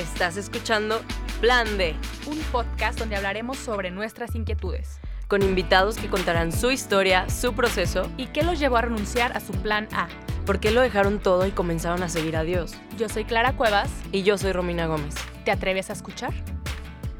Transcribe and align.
Estás 0.00 0.38
escuchando 0.38 1.02
Plan 1.42 1.76
D, 1.76 1.94
un 2.26 2.38
podcast 2.50 2.98
donde 2.98 3.16
hablaremos 3.16 3.58
sobre 3.58 3.90
nuestras 3.90 4.34
inquietudes 4.34 4.98
con 5.28 5.42
invitados 5.42 5.98
que 5.98 6.08
contarán 6.08 6.52
su 6.52 6.70
historia, 6.70 7.28
su 7.28 7.52
proceso 7.52 8.10
y 8.16 8.28
qué 8.28 8.42
los 8.42 8.58
llevó 8.58 8.78
a 8.78 8.80
renunciar 8.80 9.36
a 9.36 9.40
su 9.40 9.52
plan 9.52 9.88
A. 9.92 10.08
¿Por 10.46 10.58
qué 10.58 10.70
lo 10.70 10.80
dejaron 10.80 11.18
todo 11.18 11.46
y 11.46 11.50
comenzaron 11.50 12.02
a 12.02 12.08
seguir 12.08 12.34
a 12.34 12.44
Dios? 12.44 12.74
Yo 12.96 13.10
soy 13.10 13.24
Clara 13.24 13.52
Cuevas. 13.52 13.90
Y 14.10 14.22
yo 14.22 14.38
soy 14.38 14.52
Romina 14.52 14.86
Gómez. 14.86 15.14
¿Te 15.44 15.50
atreves 15.50 15.90
a 15.90 15.92
escuchar? 15.92 16.32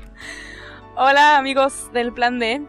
Hola 0.96 1.36
amigos 1.36 1.92
del 1.92 2.14
Plan 2.14 2.38
D. 2.38 2.62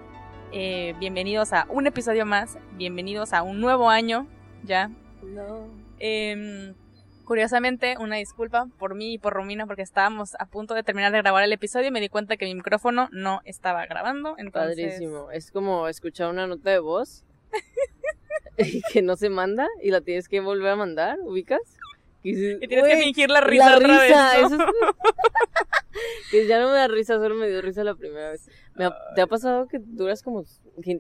Eh, 0.51 0.93
bienvenidos 1.00 1.54
a 1.54 1.68
un 1.69 1.87
episodio 1.87 2.25
más. 2.25 2.57
Bienvenidos 2.73 3.32
a 3.32 3.43
un 3.43 3.61
nuevo 3.61 3.89
año. 3.89 4.28
Ya. 4.61 4.91
No. 5.23 5.69
Em, 6.00 6.75
curiosamente, 7.31 7.95
una 7.97 8.17
disculpa 8.17 8.67
por 8.77 8.93
mí 8.93 9.13
y 9.13 9.17
por 9.17 9.31
Romina 9.31 9.65
porque 9.65 9.83
estábamos 9.83 10.35
a 10.37 10.47
punto 10.47 10.73
de 10.73 10.83
terminar 10.83 11.13
de 11.13 11.19
grabar 11.19 11.45
el 11.45 11.54
episodio 11.54 11.87
y 11.87 11.91
me 11.91 12.01
di 12.01 12.09
cuenta 12.09 12.35
que 12.35 12.43
mi 12.43 12.54
micrófono 12.55 13.07
no 13.13 13.39
estaba 13.45 13.85
grabando. 13.85 14.35
Entonces... 14.37 14.75
Padrísimo. 14.75 15.31
Es 15.31 15.49
como 15.49 15.87
escuchar 15.87 16.29
una 16.29 16.45
nota 16.45 16.71
de 16.71 16.79
voz 16.79 17.23
que 18.91 19.01
no 19.01 19.15
se 19.15 19.29
manda 19.29 19.69
y 19.81 19.91
la 19.91 20.01
tienes 20.01 20.27
que 20.27 20.41
volver 20.41 20.71
a 20.71 20.75
mandar, 20.75 21.19
¿ubicas? 21.21 21.61
Y, 22.21 22.35
tienes 22.67 22.85
que 22.85 22.97
fingir 22.97 23.29
la 23.29 23.39
risa 23.39 23.77
otra 23.77 24.01
vez. 24.01 24.51
que 26.32 26.47
ya 26.47 26.59
no 26.59 26.68
me 26.68 26.75
da 26.75 26.89
risa, 26.89 27.13
solo 27.13 27.35
me 27.35 27.47
dio 27.47 27.61
risa 27.61 27.85
la 27.85 27.95
primera 27.95 28.32
vez. 28.32 28.49
¿Te 29.15 29.21
ha 29.21 29.27
pasado 29.27 29.69
que 29.69 29.79
duras 29.79 30.21
como, 30.21 30.43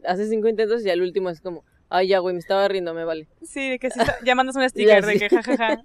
haces 0.05 0.29
cinco 0.29 0.47
intentos 0.47 0.81
y 0.81 0.85
ya 0.85 0.93
el 0.93 1.01
último 1.01 1.29
es 1.29 1.41
como, 1.41 1.65
ay 1.91 2.07
ya 2.07 2.19
güey, 2.19 2.33
me 2.33 2.39
estaba 2.39 2.67
riendo, 2.67 2.93
me 2.93 3.03
vale? 3.03 3.27
Sí, 3.43 3.69
de 3.69 3.77
que 3.77 3.89
ya 4.23 4.33
mandas 4.33 4.55
un 4.55 4.67
sticker 4.69 5.05
de 5.05 5.19
que 5.19 5.29
jajaja. 5.29 5.81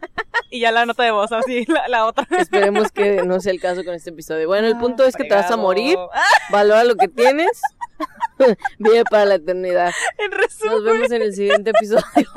y 0.51 0.61
ya 0.61 0.73
la 0.73 0.87
nota 0.87 1.03
de 1.03 1.11
voz, 1.11 1.33
así, 1.33 1.67
la, 1.89 2.07
otra. 2.07 2.27
Esperemos 2.39 2.91
que 2.93 3.23
no 3.25 3.41
sea 3.41 3.53
el 3.53 3.61
caso 3.61 3.85
con 3.85 3.95
este 3.95 4.11
episodio. 4.11 4.47
Bueno, 4.47 4.69
el 4.69 4.79
punto 4.79 5.05
es 5.05 5.17
que 5.17 5.25
te 5.25 5.35
vas 5.35 5.51
a 5.51 5.57
morir, 5.57 5.99
valora 6.51 6.85
lo 6.85 6.95
que 6.95 7.09
tienes, 7.09 7.61
vive 8.79 9.03
para 9.11 9.27
la 9.27 9.35
eternidad. 9.35 9.93
En 10.19 10.31
resumen. 10.31 10.75
Nos 10.75 10.85
vemos 10.85 11.11
en 11.11 11.23
el 11.23 11.35
siguiente 11.35 11.71
episodio. 11.71 12.31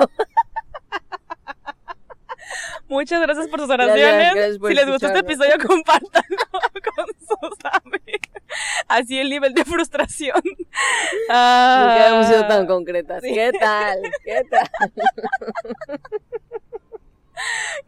Muchas 2.90 3.22
gracias 3.22 3.46
por 3.46 3.60
sus 3.60 3.70
oraciones. 3.70 4.58
si 4.60 4.74
les 4.74 4.86
gustó 4.86 5.06
este 5.06 5.20
episodio, 5.20 5.54
compártanlo 5.66 6.36
con 6.50 7.06
sus 7.20 7.56
amigos. 7.64 8.42
Así 8.88 9.16
el 9.16 9.30
nivel 9.30 9.54
de 9.54 9.64
frustración. 9.64 10.42
Nunca 11.28 12.08
hemos 12.08 12.26
sido 12.26 12.48
tan 12.48 12.66
concretas. 12.66 13.22
¿Qué 13.22 13.52
tal? 13.58 13.96
¿Qué 14.24 14.42
tal? 14.50 14.68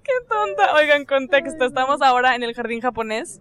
Qué 0.05 0.13
tonta. 0.29 0.73
Oigan, 0.75 1.05
contexto. 1.05 1.65
Estamos 1.65 2.01
ahora 2.01 2.37
en 2.37 2.45
el 2.45 2.55
jardín 2.55 2.81
japonés. 2.81 3.41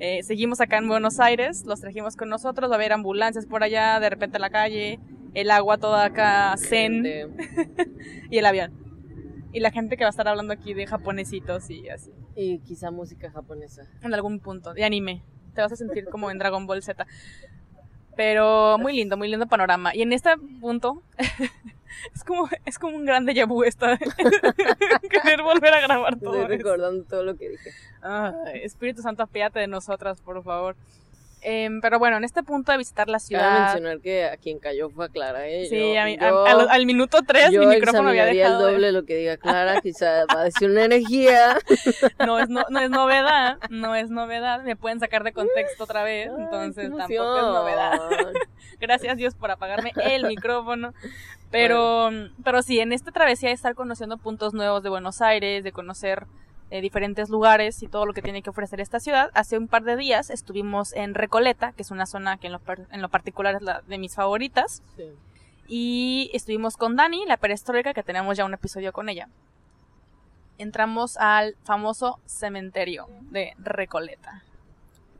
Eh, 0.00 0.24
seguimos 0.24 0.60
acá 0.60 0.78
en 0.78 0.88
Buenos 0.88 1.20
Aires. 1.20 1.64
Los 1.66 1.82
trajimos 1.82 2.16
con 2.16 2.28
nosotros. 2.28 2.68
Va 2.68 2.74
a 2.74 2.78
haber 2.78 2.92
ambulancias 2.92 3.46
por 3.46 3.62
allá. 3.62 4.00
De 4.00 4.10
repente 4.10 4.40
la 4.40 4.50
calle. 4.50 4.98
El 5.34 5.52
agua 5.52 5.78
toda 5.78 6.04
acá 6.04 6.56
zen. 6.58 7.06
y 8.28 8.38
el 8.38 8.46
avión. 8.46 8.85
Y 9.56 9.60
la 9.60 9.70
gente 9.70 9.96
que 9.96 10.04
va 10.04 10.08
a 10.08 10.10
estar 10.10 10.28
hablando 10.28 10.52
aquí 10.52 10.74
de 10.74 10.86
japonesitos 10.86 11.70
y 11.70 11.88
así. 11.88 12.12
Y 12.34 12.58
quizá 12.58 12.90
música 12.90 13.30
japonesa. 13.30 13.84
En 14.02 14.12
algún 14.12 14.38
punto. 14.38 14.74
De 14.74 14.84
anime. 14.84 15.22
Te 15.54 15.62
vas 15.62 15.72
a 15.72 15.76
sentir 15.76 16.04
como 16.12 16.30
en 16.30 16.36
Dragon 16.36 16.66
Ball 16.66 16.82
Z. 16.82 17.06
Pero 18.14 18.76
muy 18.76 18.92
lindo, 18.94 19.16
muy 19.16 19.28
lindo 19.28 19.46
panorama. 19.46 19.94
Y 19.94 20.02
en 20.02 20.12
este 20.12 20.28
punto 20.60 21.02
es 22.14 22.22
como 22.22 22.50
es 22.66 22.78
como 22.78 22.96
un 22.96 23.06
gran 23.06 23.24
déjà 23.24 23.46
vu 23.46 23.64
esta 23.64 23.96
querer 25.10 25.42
volver 25.42 25.72
a 25.72 25.80
grabar 25.80 26.18
todo. 26.18 26.42
Estoy 26.42 26.58
recordando 26.58 27.04
todo 27.04 27.24
lo 27.24 27.34
que 27.38 27.48
dije. 27.48 27.70
Espíritu 28.62 29.00
Santo, 29.00 29.22
apéate 29.22 29.58
de 29.60 29.68
nosotras, 29.68 30.20
por 30.20 30.44
favor. 30.44 30.76
Em, 31.48 31.80
pero 31.80 32.00
bueno, 32.00 32.16
en 32.16 32.24
este 32.24 32.42
punto 32.42 32.72
de 32.72 32.78
visitar 32.78 33.08
la 33.08 33.20
ciudad. 33.20 33.42
Cabe 33.42 33.60
mencionar 33.60 34.00
que 34.00 34.24
a 34.24 34.36
quien 34.36 34.58
cayó 34.58 34.90
fue 34.90 35.04
a 35.04 35.08
Clara, 35.08 35.46
¿eh? 35.46 35.66
Sí, 35.68 35.96
al 35.96 36.86
minuto 36.86 37.20
3 37.24 37.52
mi 37.52 37.66
micrófono 37.66 38.08
había 38.08 38.24
dejado. 38.24 38.66
el 38.66 38.74
doble 38.74 38.90
lo 38.90 39.04
que 39.04 39.14
diga 39.14 39.36
Clara, 39.36 39.80
quizá 39.80 40.24
va 40.34 40.40
a 40.40 40.44
decir 40.44 40.68
una 40.68 40.84
energía. 40.84 41.56
No 42.26 42.40
es, 42.40 42.48
no, 42.48 42.62
es 42.80 42.90
novedad, 42.90 43.58
no 43.70 43.94
es 43.94 44.10
novedad. 44.10 44.62
Me 44.64 44.74
pueden 44.74 44.98
sacar 44.98 45.22
de 45.22 45.32
contexto 45.32 45.84
otra 45.84 46.02
vez, 46.02 46.30
entonces 46.36 46.88
tampoco 46.96 47.36
es 47.36 47.42
novedad. 47.42 47.92
Gracias 48.80 49.16
Dios 49.16 49.34
por 49.36 49.52
apagarme 49.52 49.92
el 50.02 50.26
micrófono. 50.26 50.94
Pero, 51.52 52.10
pero 52.42 52.62
sí, 52.62 52.80
en 52.80 52.92
esta 52.92 53.12
travesía 53.12 53.50
de 53.50 53.54
estar 53.54 53.76
conociendo 53.76 54.18
puntos 54.18 54.52
nuevos 54.52 54.82
de 54.82 54.88
Buenos 54.88 55.20
Aires, 55.20 55.62
de 55.62 55.70
conocer 55.70 56.26
eh, 56.70 56.80
diferentes 56.80 57.28
lugares 57.28 57.82
y 57.82 57.86
todo 57.86 58.06
lo 58.06 58.12
que 58.12 58.22
tiene 58.22 58.42
que 58.42 58.50
ofrecer 58.50 58.80
esta 58.80 58.98
ciudad. 58.98 59.30
Hace 59.34 59.56
un 59.56 59.68
par 59.68 59.84
de 59.84 59.96
días 59.96 60.30
estuvimos 60.30 60.92
en 60.94 61.14
Recoleta, 61.14 61.72
que 61.72 61.82
es 61.82 61.92
una 61.92 62.06
zona 62.06 62.38
que 62.38 62.48
en 62.48 62.54
lo, 62.54 62.60
en 62.90 63.02
lo 63.02 63.08
particular 63.08 63.54
es 63.54 63.62
la 63.62 63.82
de 63.86 63.98
mis 63.98 64.16
favoritas. 64.16 64.82
Y 65.68 66.30
estuvimos 66.32 66.76
con 66.76 66.96
Dani, 66.96 67.24
la 67.26 67.36
perestroika, 67.36 67.94
que 67.94 68.02
tenemos 68.02 68.36
ya 68.36 68.44
un 68.44 68.54
episodio 68.54 68.92
con 68.92 69.08
ella. 69.08 69.28
Entramos 70.58 71.16
al 71.18 71.54
famoso 71.62 72.18
cementerio 72.26 73.06
de 73.30 73.54
Recoleta. 73.58 74.42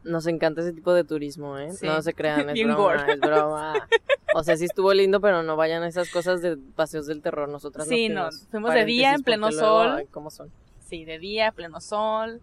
Nos 0.03 0.27
encanta 0.27 0.63
ese 0.63 0.73
tipo 0.73 0.95
de 0.95 1.05
turismo, 1.05 1.59
¿eh? 1.59 1.71
No 1.83 2.01
se 2.03 2.15
crean, 2.15 2.51
es 2.51 2.65
broma, 2.65 3.07
es 3.09 3.21
broma. 3.21 3.89
O 4.35 4.43
sea, 4.43 4.57
sí 4.57 4.65
estuvo 4.65 4.93
lindo, 4.95 5.21
pero 5.21 5.43
no 5.43 5.57
vayan 5.57 5.83
a 5.83 5.89
esas 5.89 6.11
cosas 6.11 6.43
de 6.43 6.57
paseos 6.57 7.07
del 7.07 7.23
terror. 7.23 7.49
Nosotras 7.49 7.87
sí, 7.87 8.09
no, 8.09 8.31
fuimos 8.51 8.75
de 8.75 8.85
día 8.85 9.15
en 9.15 9.23
pleno 9.23 9.53
sol. 9.53 10.07
¿Cómo 10.11 10.31
son? 10.31 10.51
Sí, 10.89 11.05
de 11.05 11.19
día, 11.19 11.53
pleno 11.53 11.81
sol. 11.81 12.41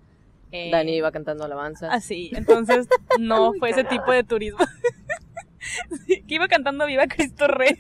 Eh, 0.51 0.69
Dani 0.71 0.97
iba 0.97 1.11
cantando 1.11 1.45
alabanza. 1.45 1.91
Así, 1.91 2.31
ah, 2.33 2.37
entonces 2.37 2.87
no 3.19 3.53
fue 3.59 3.71
ese 3.71 3.83
tipo 3.83 4.11
de 4.11 4.23
turismo. 4.23 4.59
que 6.27 6.35
iba 6.35 6.47
cantando 6.47 6.85
Viva 6.85 7.07
Cristo 7.07 7.47
Rey. 7.47 7.77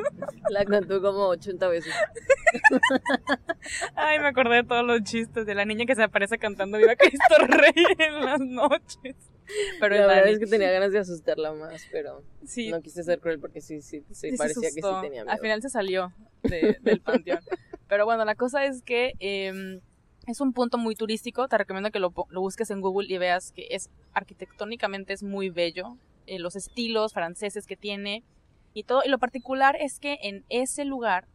La 0.50 0.64
cantó 0.64 1.02
como 1.02 1.26
80 1.26 1.68
veces. 1.68 1.92
Ay, 3.94 4.20
me 4.20 4.28
acordé 4.28 4.56
de 4.56 4.64
todos 4.64 4.86
los 4.86 5.02
chistes 5.02 5.44
de 5.44 5.54
la 5.54 5.64
niña 5.64 5.84
que 5.84 5.94
se 5.94 6.02
aparece 6.02 6.38
cantando 6.38 6.78
Viva 6.78 6.96
Cristo 6.96 7.34
Rey 7.46 7.84
en 7.98 8.24
las 8.24 8.40
noches. 8.40 9.16
Pero 9.78 9.96
la 9.96 10.06
verdad 10.06 10.28
es 10.28 10.38
que 10.38 10.46
tenía 10.46 10.70
ganas 10.70 10.92
de 10.92 11.00
asustarla 11.00 11.52
más, 11.52 11.86
pero 11.92 12.22
no 12.70 12.80
quise 12.80 13.02
ser 13.02 13.20
cruel 13.20 13.38
porque 13.38 13.60
sí, 13.60 13.82
sí, 13.82 14.02
sí, 14.10 14.34
parecía 14.38 14.70
que 14.70 14.80
sí 14.80 14.88
tenía 15.02 15.24
miedo. 15.24 15.30
Al 15.30 15.38
final 15.38 15.60
se 15.60 15.68
salió 15.68 16.12
del 16.42 17.00
panteón. 17.00 17.40
Pero 17.86 18.06
bueno, 18.06 18.24
la 18.24 18.34
cosa 18.34 18.64
es 18.64 18.82
que 18.82 19.12
eh, 19.20 19.80
es 20.26 20.40
un 20.40 20.52
punto 20.52 20.78
muy 20.78 20.94
turístico, 20.94 21.48
te 21.48 21.58
recomiendo 21.58 21.90
que 21.90 21.98
lo, 21.98 22.10
busques 22.10 22.70
en 22.70 22.80
Google 22.80 23.12
y 23.12 23.18
veas 23.18 23.52
que 23.52 23.68
es 23.70 23.90
arquitectónicamente 24.12 25.12
es 25.12 25.22
muy 25.22 25.50
bello, 25.50 25.96
eh, 26.26 26.38
los 26.38 26.56
estilos 26.56 27.12
franceses 27.12 27.66
que 27.66 27.76
tiene 27.76 28.22
y 28.72 28.84
todo. 28.84 29.02
Y 29.04 29.08
lo 29.08 29.18
particular 29.18 29.76
es 29.78 29.98
que 29.98 30.18
en 30.22 30.44
ese 30.48 30.84
lugar 30.84 31.26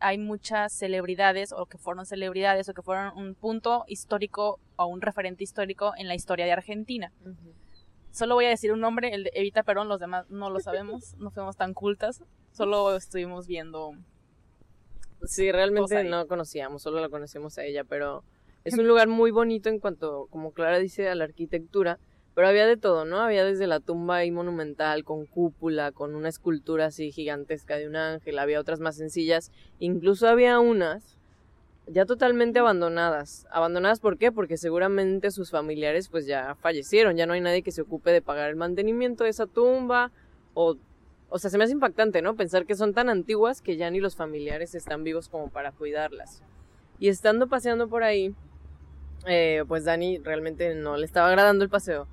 hay 0.00 0.18
muchas 0.18 0.72
celebridades 0.72 1.52
o 1.52 1.66
que 1.66 1.78
fueron 1.78 2.04
celebridades 2.04 2.68
o 2.68 2.74
que 2.74 2.82
fueron 2.82 3.16
un 3.16 3.34
punto 3.34 3.84
histórico 3.88 4.58
o 4.76 4.86
un 4.86 5.00
referente 5.00 5.44
histórico 5.44 5.92
en 5.96 6.08
la 6.08 6.14
historia 6.14 6.44
de 6.44 6.52
Argentina. 6.52 7.12
Solo 8.10 8.34
voy 8.34 8.44
a 8.44 8.50
decir 8.50 8.72
un 8.72 8.80
nombre, 8.80 9.14
el 9.14 9.24
de 9.24 9.30
Evita 9.34 9.62
Perón, 9.62 9.88
los 9.88 10.00
demás 10.00 10.28
no 10.30 10.50
lo 10.50 10.60
sabemos, 10.60 11.14
no 11.18 11.30
fuimos 11.30 11.56
tan 11.56 11.74
cultas, 11.74 12.22
solo 12.52 12.94
estuvimos 12.96 13.46
viendo 13.46 13.94
Sí, 15.22 15.50
realmente 15.52 16.04
no 16.04 16.26
conocíamos, 16.26 16.82
solo 16.82 17.00
la 17.00 17.08
conocíamos 17.08 17.56
a 17.58 17.64
ella, 17.64 17.84
pero 17.84 18.24
es 18.64 18.76
un 18.78 18.86
lugar 18.86 19.08
muy 19.08 19.30
bonito 19.30 19.68
en 19.68 19.78
cuanto, 19.78 20.26
como 20.30 20.52
Clara 20.52 20.78
dice, 20.78 21.08
a 21.08 21.14
la 21.14 21.24
arquitectura. 21.24 21.98
Pero 22.34 22.48
había 22.48 22.66
de 22.66 22.76
todo, 22.76 23.04
¿no? 23.04 23.20
Había 23.20 23.44
desde 23.44 23.68
la 23.68 23.78
tumba 23.78 24.16
ahí 24.16 24.32
monumental, 24.32 25.04
con 25.04 25.24
cúpula, 25.24 25.92
con 25.92 26.16
una 26.16 26.28
escultura 26.28 26.86
así 26.86 27.12
gigantesca 27.12 27.76
de 27.76 27.86
un 27.86 27.94
ángel, 27.94 28.40
había 28.40 28.58
otras 28.58 28.80
más 28.80 28.96
sencillas, 28.96 29.52
incluso 29.78 30.26
había 30.26 30.58
unas 30.58 31.16
ya 31.86 32.06
totalmente 32.06 32.58
abandonadas. 32.58 33.46
¿Abandonadas 33.50 34.00
por 34.00 34.18
qué? 34.18 34.32
Porque 34.32 34.56
seguramente 34.56 35.30
sus 35.30 35.50
familiares 35.50 36.08
pues 36.08 36.26
ya 36.26 36.56
fallecieron, 36.56 37.16
ya 37.16 37.26
no 37.26 37.34
hay 37.34 37.40
nadie 37.40 37.62
que 37.62 37.72
se 37.72 37.82
ocupe 37.82 38.10
de 38.10 38.22
pagar 38.22 38.50
el 38.50 38.56
mantenimiento 38.56 39.24
de 39.24 39.30
esa 39.30 39.46
tumba 39.46 40.10
o 40.54 40.76
o 41.34 41.38
sea, 41.40 41.50
se 41.50 41.58
me 41.58 41.64
hace 41.64 41.72
impactante, 41.72 42.22
¿no? 42.22 42.36
Pensar 42.36 42.64
que 42.64 42.76
son 42.76 42.94
tan 42.94 43.08
antiguas 43.08 43.60
que 43.60 43.76
ya 43.76 43.90
ni 43.90 43.98
los 43.98 44.14
familiares 44.14 44.76
están 44.76 45.02
vivos 45.02 45.28
como 45.28 45.50
para 45.50 45.72
cuidarlas. 45.72 46.44
Y 47.00 47.08
estando 47.08 47.48
paseando 47.48 47.88
por 47.88 48.04
ahí, 48.04 48.32
eh, 49.26 49.64
pues 49.66 49.84
Dani 49.84 50.18
realmente 50.18 50.76
no 50.76 50.96
le 50.96 51.04
estaba 51.04 51.26
agradando 51.26 51.64
el 51.64 51.70
paseo. 51.70 52.06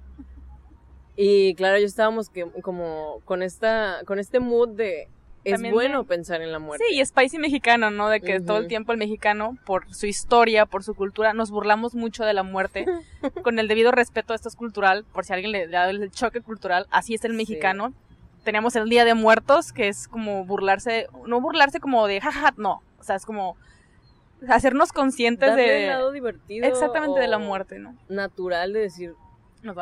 Y 1.15 1.53
claro, 1.53 1.77
yo 1.77 1.85
estábamos 1.85 2.29
que, 2.29 2.49
como 2.63 3.21
con, 3.23 3.43
esta, 3.43 3.99
con 4.07 4.17
este 4.17 4.39
mood 4.39 4.69
de 4.69 5.07
es 5.43 5.61
bueno 5.71 6.03
pensar 6.05 6.41
en 6.41 6.51
la 6.51 6.57
muerte. 6.57 6.83
Sí, 6.89 6.99
y 6.99 7.05
spicy 7.05 7.37
mexicano, 7.37 7.91
¿no? 7.91 8.09
De 8.09 8.21
que 8.21 8.39
todo 8.39 8.57
el 8.57 8.67
tiempo 8.67 8.91
el 8.91 8.97
mexicano, 8.97 9.55
por 9.67 9.93
su 9.93 10.07
historia, 10.07 10.65
por 10.65 10.83
su 10.83 10.95
cultura, 10.95 11.33
nos 11.33 11.51
burlamos 11.51 11.93
mucho 11.93 12.25
de 12.25 12.33
la 12.33 12.41
muerte, 12.41 12.85
con 13.43 13.59
el 13.59 13.67
debido 13.67 13.91
respeto, 13.91 14.33
esto 14.33 14.49
es 14.49 14.55
cultural, 14.55 15.05
por 15.13 15.25
si 15.25 15.33
alguien 15.33 15.51
le 15.51 15.67
da 15.67 15.91
el 15.91 16.09
choque 16.09 16.41
cultural, 16.41 16.87
así 16.89 17.13
es 17.13 17.23
el 17.23 17.35
mexicano 17.35 17.93
teníamos 18.43 18.75
el 18.75 18.89
Día 18.89 19.05
de 19.05 19.13
Muertos, 19.13 19.71
que 19.71 19.87
es 19.87 20.07
como 20.07 20.45
burlarse, 20.45 21.07
no 21.25 21.41
burlarse 21.41 21.79
como 21.79 22.07
de 22.07 22.21
jaja, 22.21 22.53
no, 22.57 22.81
o 22.99 23.03
sea, 23.03 23.15
es 23.15 23.25
como 23.25 23.57
hacernos 24.47 24.91
conscientes 24.91 25.55
de... 25.55 25.83
El 25.83 25.89
lado 25.89 26.11
divertido. 26.11 26.67
Exactamente, 26.67 27.19
de 27.19 27.27
la 27.27 27.37
muerte, 27.37 27.79
¿no? 27.79 27.95
Natural 28.09 28.73
de 28.73 28.79
decir... 28.79 29.15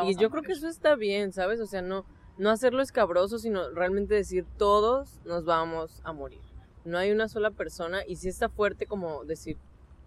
y 0.04 0.16
yo 0.18 0.30
creo 0.30 0.44
que 0.44 0.54
eso 0.54 0.68
está 0.68 0.96
bien, 0.96 1.32
¿sabes? 1.32 1.60
O 1.62 1.66
sea, 1.66 1.82
no, 1.82 2.06
no 2.38 2.50
hacerlo 2.50 2.82
escabroso, 2.82 3.40
sino 3.40 3.70
realmente 3.72 4.16
decir 4.16 4.46
todos 4.58 5.20
nos 5.26 5.46
vamos 5.46 6.02
a 6.04 6.14
morir. 6.14 6.42
No 6.86 6.98
hay 6.98 7.12
una 7.12 7.28
sola 7.28 7.52
persona 7.52 8.02
y 8.08 8.16
si 8.16 8.30
está 8.30 8.50
fuerte 8.50 8.86
como 8.86 9.24
decir, 9.26 9.58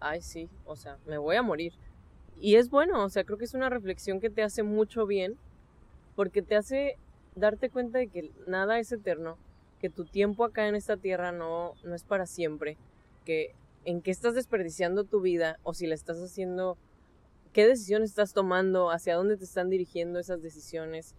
ay 0.01 0.21
sí, 0.21 0.49
o 0.65 0.77
sea, 0.77 0.99
me 1.07 1.19
voy 1.19 1.37
a 1.37 1.43
morir. 1.43 1.73
Y 2.41 2.57
es 2.57 2.71
bueno, 2.71 3.05
o 3.05 3.09
sea, 3.09 3.25
creo 3.25 3.39
que 3.39 3.45
es 3.45 3.55
una 3.55 3.69
reflexión 3.69 4.21
que 4.21 4.31
te 4.31 4.43
hace 4.43 4.63
mucho 4.63 5.07
bien 5.07 5.37
porque 6.17 6.43
te 6.43 6.57
hace 6.57 6.99
darte 7.35 7.71
cuenta 7.71 7.99
de 7.99 8.09
que 8.09 8.31
nada 8.47 8.79
es 8.79 8.93
eterno, 8.93 9.39
que 9.81 9.91
tu 9.91 10.05
tiempo 10.05 10.45
acá 10.45 10.69
en 10.69 10.75
esta 10.75 10.97
tierra 10.97 11.33
no, 11.33 11.75
no 11.85 11.95
es 11.95 12.05
para 12.05 12.27
siempre, 12.27 12.77
que 13.25 13.55
en 13.85 14.01
qué 14.01 14.11
estás 14.11 14.35
desperdiciando 14.35 15.05
tu 15.05 15.21
vida 15.21 15.59
o 15.63 15.75
si 15.75 15.87
la 15.87 15.95
estás 15.95 16.19
haciendo, 16.19 16.77
qué 17.53 17.67
decisiones 17.67 18.11
estás 18.11 18.33
tomando, 18.33 18.91
hacia 18.91 19.17
dónde 19.17 19.37
te 19.37 19.45
están 19.45 19.71
dirigiendo 19.71 20.19
esas 20.19 20.43
decisiones, 20.43 21.15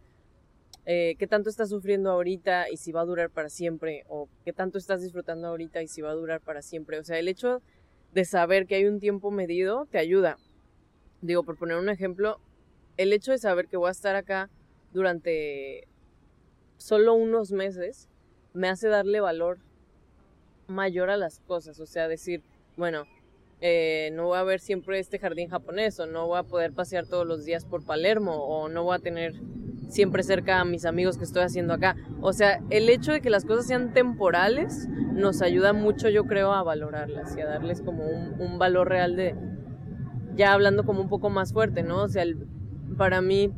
eh, 0.86 1.16
qué 1.18 1.28
tanto 1.28 1.50
estás 1.50 1.70
sufriendo 1.70 2.12
ahorita 2.12 2.70
y 2.70 2.78
si 2.78 2.92
va 2.92 3.02
a 3.02 3.06
durar 3.06 3.30
para 3.30 3.50
siempre, 3.50 4.04
o 4.08 4.30
qué 4.46 4.54
tanto 4.54 4.78
estás 4.78 5.02
disfrutando 5.02 5.48
ahorita 5.48 5.82
y 5.82 5.88
si 5.88 6.02
va 6.02 6.12
a 6.12 6.16
durar 6.16 6.42
para 6.42 6.62
siempre. 6.62 7.00
O 7.00 7.04
sea, 7.04 7.20
el 7.20 7.28
hecho 7.28 7.62
de 8.14 8.26
saber 8.26 8.66
que 8.66 8.76
hay 8.76 8.86
un 8.86 9.00
tiempo 9.00 9.32
medido 9.32 9.88
te 9.92 9.98
ayuda. 9.98 10.38
Digo, 11.22 11.44
por 11.44 11.58
poner 11.58 11.78
un 11.78 11.90
ejemplo, 11.90 12.40
el 12.98 13.14
hecho 13.14 13.32
de 13.32 13.38
saber 13.38 13.68
que 13.68 13.78
voy 13.78 13.88
a 13.88 13.92
estar 13.92 14.16
acá 14.16 14.50
durante 14.92 15.88
solo 16.84 17.14
unos 17.14 17.54
meses 17.54 18.10
me 18.54 18.68
hace 18.68 18.90
darle 18.90 19.22
valor 19.22 19.58
mayor 20.68 21.10
a 21.10 21.16
las 21.16 21.40
cosas, 21.40 21.80
o 21.80 21.86
sea, 21.86 22.10
decir, 22.10 22.44
bueno, 22.76 23.06
eh, 23.62 24.10
no 24.12 24.26
voy 24.26 24.38
a 24.38 24.44
ver 24.44 24.60
siempre 24.60 25.00
este 25.00 25.18
jardín 25.18 25.48
japonés, 25.48 25.98
o 26.02 26.08
no 26.08 26.28
voy 26.28 26.40
a 26.40 26.44
poder 26.44 26.74
pasear 26.74 27.08
todos 27.08 27.26
los 27.26 27.46
días 27.46 27.64
por 27.64 27.86
Palermo, 27.86 28.34
o 28.34 28.68
no 28.68 28.84
voy 28.84 28.98
a 28.98 29.00
tener 29.00 29.34
siempre 29.88 30.24
cerca 30.24 30.60
a 30.60 30.66
mis 30.66 30.84
amigos 30.84 31.18
que 31.18 31.24
estoy 31.24 31.44
haciendo 31.44 31.74
acá. 31.74 31.96
O 32.20 32.34
sea, 32.34 32.62
el 32.70 32.90
hecho 32.90 33.14
de 33.14 33.22
que 33.22 33.30
las 33.30 33.46
cosas 33.46 33.66
sean 33.66 33.94
temporales 33.94 34.90
nos 35.14 35.42
ayuda 35.42 35.72
mucho, 35.72 36.10
yo 36.10 36.26
creo, 36.26 36.52
a 36.52 36.64
valorarlas 36.64 37.38
y 37.38 37.42
a 37.42 37.46
darles 37.46 37.82
como 37.82 38.06
un, 38.06 38.60
valor 38.60 38.90
real 38.90 39.16
de, 39.16 39.36
ya 40.36 40.52
hablando 40.52 40.84
como 40.84 41.00
un 41.00 41.08
poco 41.08 41.30
más 41.30 41.54
fuerte, 41.54 41.82
¿no? 41.82 42.04
O 42.04 42.10
sea, 42.10 42.26
para 42.98 43.22
mí, 43.22 43.54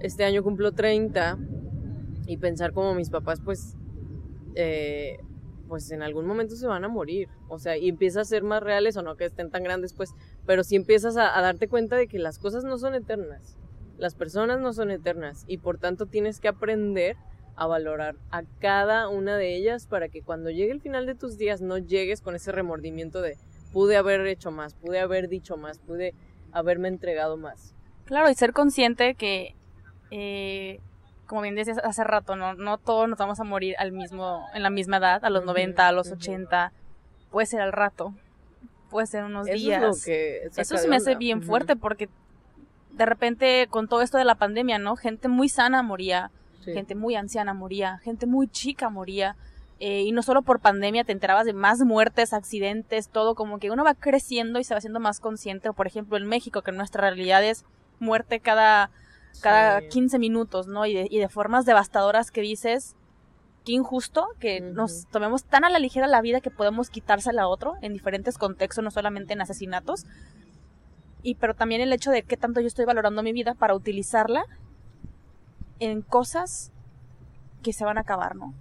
este 0.00 0.24
año 0.24 0.42
cumplo 0.42 0.72
30 0.72 1.38
y 2.26 2.36
pensar 2.36 2.72
como 2.72 2.94
mis 2.94 3.10
papás, 3.10 3.40
pues, 3.44 3.76
eh, 4.54 5.18
pues 5.68 5.90
en 5.90 6.02
algún 6.02 6.26
momento 6.26 6.56
se 6.56 6.66
van 6.66 6.84
a 6.84 6.88
morir. 6.88 7.28
O 7.48 7.58
sea, 7.58 7.76
y 7.76 7.88
empieza 7.88 8.20
a 8.20 8.24
ser 8.24 8.42
más 8.42 8.62
reales 8.62 8.96
o 8.96 9.02
no 9.02 9.16
que 9.16 9.24
estén 9.24 9.50
tan 9.50 9.62
grandes, 9.62 9.92
pues, 9.92 10.10
pero 10.44 10.64
sí 10.64 10.76
empiezas 10.76 11.16
a, 11.16 11.40
darte 11.40 11.68
cuenta 11.68 11.96
de 11.96 12.08
que 12.08 12.18
las 12.18 12.38
cosas 12.38 12.64
no 12.64 12.78
son 12.78 12.94
eternas. 12.94 13.56
Las 13.98 14.14
personas 14.14 14.60
no 14.60 14.72
son 14.72 14.90
eternas 14.90 15.44
y 15.46 15.58
por 15.58 15.78
tanto 15.78 16.06
tienes 16.06 16.40
que 16.40 16.48
aprender 16.48 17.16
a 17.54 17.66
valorar 17.66 18.16
a 18.30 18.42
cada 18.60 19.08
una 19.08 19.38
de 19.38 19.56
ellas 19.56 19.86
para 19.86 20.10
que 20.10 20.22
cuando 20.22 20.50
llegue 20.50 20.72
el 20.72 20.82
final 20.82 21.06
de 21.06 21.14
tus 21.14 21.38
días 21.38 21.62
no 21.62 21.78
llegues 21.78 22.20
con 22.20 22.34
ese 22.34 22.52
remordimiento 22.52 23.22
de 23.22 23.38
pude 23.72 23.96
haber 23.96 24.26
hecho 24.26 24.50
más, 24.50 24.74
pude 24.74 25.00
haber 25.00 25.28
dicho 25.28 25.56
más, 25.56 25.78
pude 25.78 26.14
haberme 26.52 26.88
entregado 26.88 27.38
más. 27.38 27.74
Claro, 28.04 28.30
y 28.30 28.34
ser 28.34 28.52
consciente 28.52 29.14
que 29.14 29.54
eh, 30.10 30.80
como 31.26 31.42
bien 31.42 31.54
decías 31.54 31.78
hace 31.78 32.04
rato, 32.04 32.36
no, 32.36 32.54
no 32.54 32.78
todos 32.78 33.08
nos 33.08 33.18
vamos 33.18 33.40
a 33.40 33.44
morir 33.44 33.74
al 33.78 33.92
mismo, 33.92 34.46
en 34.54 34.62
la 34.62 34.70
misma 34.70 34.98
edad, 34.98 35.24
a 35.24 35.30
los 35.30 35.44
90, 35.44 35.86
a 35.86 35.92
los 35.92 36.10
80, 36.10 36.72
puede 37.30 37.46
ser 37.46 37.60
al 37.60 37.72
rato, 37.72 38.14
puede 38.90 39.06
ser 39.06 39.24
unos 39.24 39.46
días. 39.46 40.06
Eso 40.56 40.76
se 40.78 40.88
me 40.88 40.96
hace 40.96 41.16
bien 41.16 41.42
fuerte 41.42 41.76
porque 41.76 42.08
de 42.92 43.06
repente 43.06 43.66
con 43.68 43.88
todo 43.88 44.02
esto 44.02 44.18
de 44.18 44.24
la 44.24 44.36
pandemia, 44.36 44.78
¿no? 44.78 44.96
Gente 44.96 45.28
muy 45.28 45.48
sana 45.48 45.82
moría, 45.82 46.30
gente 46.64 46.94
muy 46.94 47.14
anciana 47.14 47.54
moría, 47.54 47.98
gente 47.98 48.26
muy 48.26 48.48
chica 48.48 48.88
moría. 48.88 49.36
Eh, 49.78 50.04
y 50.04 50.12
no 50.12 50.22
solo 50.22 50.40
por 50.40 50.60
pandemia, 50.60 51.04
te 51.04 51.12
enterabas 51.12 51.44
de 51.44 51.52
más 51.52 51.80
muertes, 51.80 52.32
accidentes, 52.32 53.10
todo, 53.10 53.34
como 53.34 53.58
que 53.58 53.70
uno 53.70 53.84
va 53.84 53.92
creciendo 53.92 54.58
y 54.58 54.64
se 54.64 54.72
va 54.72 54.78
haciendo 54.78 55.00
más 55.00 55.20
consciente. 55.20 55.70
Por 55.74 55.86
ejemplo, 55.86 56.16
en 56.16 56.24
México, 56.24 56.62
que 56.62 56.72
nuestra 56.72 57.02
realidad 57.02 57.44
es 57.44 57.66
muerte 57.98 58.40
cada 58.40 58.90
cada 59.40 59.80
15 59.80 60.18
minutos, 60.18 60.66
¿no? 60.66 60.86
Y 60.86 60.94
de, 60.94 61.08
y 61.10 61.18
de 61.18 61.28
formas 61.28 61.64
devastadoras 61.64 62.30
que 62.30 62.40
dices, 62.40 62.96
qué 63.64 63.72
injusto 63.72 64.28
que 64.38 64.60
nos 64.60 65.06
tomemos 65.06 65.44
tan 65.44 65.64
a 65.64 65.70
la 65.70 65.78
ligera 65.78 66.06
la 66.06 66.22
vida 66.22 66.40
que 66.40 66.50
podemos 66.50 66.88
quitársela 66.88 67.42
a 67.42 67.48
otro 67.48 67.74
en 67.82 67.92
diferentes 67.92 68.38
contextos, 68.38 68.84
no 68.84 68.90
solamente 68.90 69.32
en 69.32 69.40
asesinatos. 69.40 70.06
Y 71.22 71.34
pero 71.34 71.54
también 71.54 71.80
el 71.80 71.92
hecho 71.92 72.12
de 72.12 72.22
qué 72.22 72.36
tanto 72.36 72.60
yo 72.60 72.68
estoy 72.68 72.84
valorando 72.84 73.22
mi 73.22 73.32
vida 73.32 73.54
para 73.54 73.74
utilizarla 73.74 74.44
en 75.80 76.02
cosas 76.02 76.72
que 77.62 77.72
se 77.72 77.84
van 77.84 77.98
a 77.98 78.02
acabar, 78.02 78.36
¿no? 78.36 78.54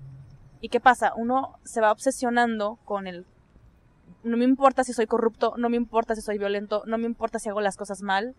¿Y 0.61 0.69
qué 0.69 0.79
pasa? 0.79 1.13
Uno 1.15 1.59
se 1.63 1.81
va 1.81 1.91
obsesionando 1.91 2.79
con 2.85 3.05
el 3.05 3.25
no 4.23 4.37
me 4.37 4.45
importa 4.45 4.83
si 4.83 4.93
soy 4.93 5.05
corrupto, 5.05 5.53
no 5.57 5.69
me 5.69 5.77
importa 5.77 6.15
si 6.15 6.21
soy 6.21 6.39
violento, 6.39 6.81
no 6.87 6.97
me 6.97 7.05
importa 7.05 7.37
si 7.37 7.49
hago 7.49 7.61
las 7.61 7.77
cosas 7.77 8.01
mal, 8.01 8.33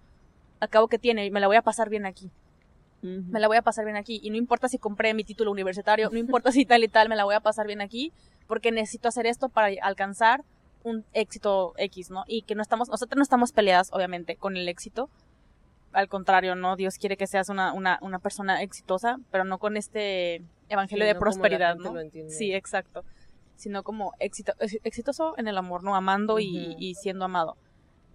acabo 0.61 0.88
que 0.88 0.99
tiene, 0.99 1.31
me 1.31 1.41
la 1.41 1.47
voy 1.47 1.56
a 1.56 1.62
pasar 1.62 1.88
bien 1.88 2.06
aquí. 2.06 2.31
Me 3.03 3.38
la 3.38 3.47
voy 3.47 3.56
a 3.56 3.62
pasar 3.62 3.85
bien 3.85 3.97
aquí. 3.97 4.20
Y 4.23 4.31
no 4.31 4.37
importa 4.37 4.69
si 4.69 4.79
compré 4.79 5.14
mi 5.14 5.23
título 5.23 5.53
universitario, 5.53 6.11
no 6.11 6.19
importa 6.19 6.50
si 6.50 6.64
tal 6.64 6.82
y 6.82 6.88
tal, 6.88 7.08
me 7.08 7.14
la 7.14 7.25
voy 7.25 7.37
a 7.37 7.41
pasar 7.41 7.67
bien 7.67 7.81
aquí, 7.81 8.12
porque 8.49 8.73
necesito 8.73 9.08
hacer 9.08 9.26
esto 9.26 9.49
para 9.49 9.69
alcanzar 9.82 10.43
un 10.82 11.05
éxito 11.12 11.75
X, 11.76 12.11
¿no? 12.11 12.25
Y 12.26 12.43
que 12.43 12.55
no 12.55 12.62
estamos, 12.62 12.88
nosotros 12.88 13.17
no 13.17 13.23
estamos 13.23 13.53
peleadas, 13.53 13.93
obviamente, 13.93 14.37
con 14.37 14.56
el 14.56 14.69
éxito. 14.69 15.08
Al 15.93 16.08
contrario, 16.08 16.56
¿no? 16.56 16.75
Dios 16.75 16.97
quiere 16.99 17.17
que 17.17 17.26
seas 17.26 17.49
una, 17.49 17.73
una, 17.73 17.99
una 18.02 18.19
persona 18.19 18.62
exitosa, 18.62 19.19
pero 19.31 19.44
no 19.44 19.59
con 19.59 19.76
este 19.76 20.43
evangelio 20.69 21.06
de 21.06 21.14
prosperidad, 21.14 21.76
¿no? 21.76 21.94
Sí, 22.29 22.55
exacto. 22.55 23.05
Sino 23.55 23.85
como 23.85 24.14
éxito, 24.19 24.52
exitoso 24.59 25.35
en 25.38 25.47
el 25.47 25.59
amor, 25.59 25.85
¿no? 25.85 25.94
Amando 25.94 26.41
y 26.41 26.94
siendo 26.97 27.25
amado 27.25 27.56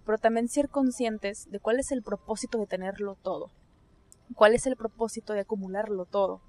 pero 0.04 0.18
también 0.18 0.48
ser 0.48 0.68
conscientes 0.68 1.50
de 1.50 1.60
cuál 1.60 1.78
es 1.78 1.92
el 1.92 2.02
propósito 2.02 2.58
de 2.58 2.66
tenerlo 2.66 3.16
todo, 3.22 3.50
cuál 4.34 4.54
es 4.54 4.66
el 4.66 4.76
propósito 4.76 5.32
de 5.32 5.40
acumularlo 5.40 6.04
todo. 6.04 6.40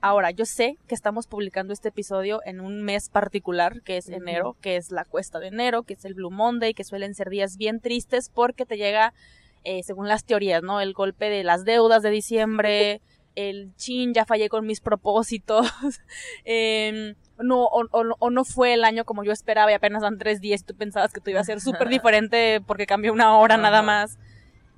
Ahora, 0.00 0.30
yo 0.30 0.44
sé 0.44 0.76
que 0.86 0.94
estamos 0.94 1.26
publicando 1.26 1.72
este 1.72 1.88
episodio 1.88 2.42
en 2.44 2.60
un 2.60 2.82
mes 2.82 3.08
particular, 3.08 3.80
que 3.80 3.96
es 3.96 4.10
enero, 4.10 4.54
que 4.60 4.76
es 4.76 4.90
la 4.90 5.06
cuesta 5.06 5.38
de 5.38 5.46
enero, 5.46 5.82
que 5.84 5.94
es 5.94 6.04
el 6.04 6.12
Blue 6.12 6.30
Monday, 6.30 6.74
que 6.74 6.84
suelen 6.84 7.14
ser 7.14 7.30
días 7.30 7.56
bien 7.56 7.80
tristes 7.80 8.28
porque 8.28 8.66
te 8.66 8.76
llega, 8.76 9.14
eh, 9.62 9.82
según 9.82 10.06
las 10.06 10.24
teorías, 10.24 10.62
¿no? 10.62 10.82
El 10.82 10.92
golpe 10.92 11.30
de 11.30 11.42
las 11.42 11.64
deudas 11.64 12.02
de 12.02 12.10
diciembre, 12.10 13.00
el 13.34 13.74
chin, 13.76 14.12
ya 14.12 14.26
fallé 14.26 14.50
con 14.50 14.66
mis 14.66 14.82
propósitos, 14.82 15.66
eh, 16.44 17.14
no, 17.38 17.64
o, 17.64 18.30
no 18.30 18.44
fue 18.44 18.74
el 18.74 18.84
año 18.84 19.04
como 19.04 19.24
yo 19.24 19.32
esperaba 19.32 19.70
y 19.70 19.74
apenas 19.74 20.02
dan 20.02 20.18
tres 20.18 20.40
días 20.40 20.60
y 20.60 20.64
tú 20.64 20.74
pensabas 20.74 21.12
que 21.12 21.20
tú 21.20 21.30
iba 21.30 21.40
a 21.40 21.44
ser 21.44 21.60
súper 21.60 21.88
diferente 21.90 22.60
porque 22.66 22.86
cambió 22.86 23.12
una 23.12 23.36
hora 23.36 23.56
nada 23.56 23.82
más. 23.82 24.18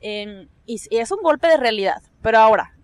Em, 0.01 0.49
y, 0.65 0.81
es 0.91 1.11
un 1.11 1.23
golpe 1.23 1.49
de 1.49 1.57
realidad. 1.57 2.03
Pero 2.23 2.39
ahora, 2.39 2.75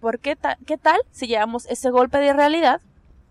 ¿por 0.00 0.18
qué, 0.18 0.36
qué 0.66 0.78
tal 0.78 1.00
si 1.10 1.26
llevamos 1.26 1.66
ese 1.66 1.90
golpe 1.90 2.18
de 2.18 2.32
realidad 2.32 2.80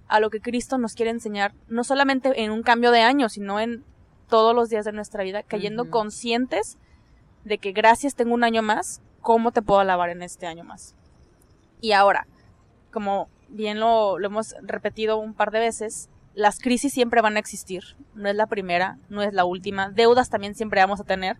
a 0.08 0.19
lo 0.19 0.29
que 0.29 0.41
Cristo 0.41 0.77
nos 0.77 0.96
quiere 0.96 1.12
enseñar, 1.12 1.53
no 1.67 1.84
solamente 1.84 2.43
en 2.43 2.51
un 2.51 2.63
cambio 2.63 2.91
de 2.91 3.01
año, 3.01 3.29
sino 3.29 3.60
en 3.60 3.84
todos 4.27 4.55
los 4.55 4.69
días 4.69 4.84
de 4.84 4.91
nuestra 4.91 5.24
vida, 5.24 5.43
cayendo 5.43 5.89
conscientes 5.89 6.77
de 7.43 7.60
que 7.60 7.72
gracias 7.72 8.15
tengo 8.15 8.34
un 8.34 8.43
año 8.43 8.62
más, 8.63 9.01
¿cómo 9.22 9.51
te 9.51 9.62
puedo 9.62 9.79
alabar 9.79 10.10
en 10.10 10.24
este 10.24 10.48
año 10.48 10.63
más? 10.63 10.96
Y 11.79 11.91
ahora, 11.91 12.27
como 12.91 13.29
bien 13.50 13.79
lo, 13.79 14.20
hemos 14.20 14.56
repetido 14.62 15.18
un 15.18 15.34
par 15.34 15.51
de 15.51 15.60
veces, 15.60 16.10
las 16.34 16.60
crisis 16.60 16.94
siempre 16.94 17.22
van 17.22 17.36
a 17.36 17.39
existir. 17.39 17.84
No 18.15 18.29
es 18.29 18.36
la 18.36 18.48
primera, 18.48 18.98
no 19.10 19.22
es 19.22 19.34
la 19.34 19.46
última. 19.46 19.89
Deudas 19.89 20.29
también 20.29 20.56
siempre 20.56 20.82
vamos 20.82 21.00
a 21.00 21.03
tener. 21.03 21.38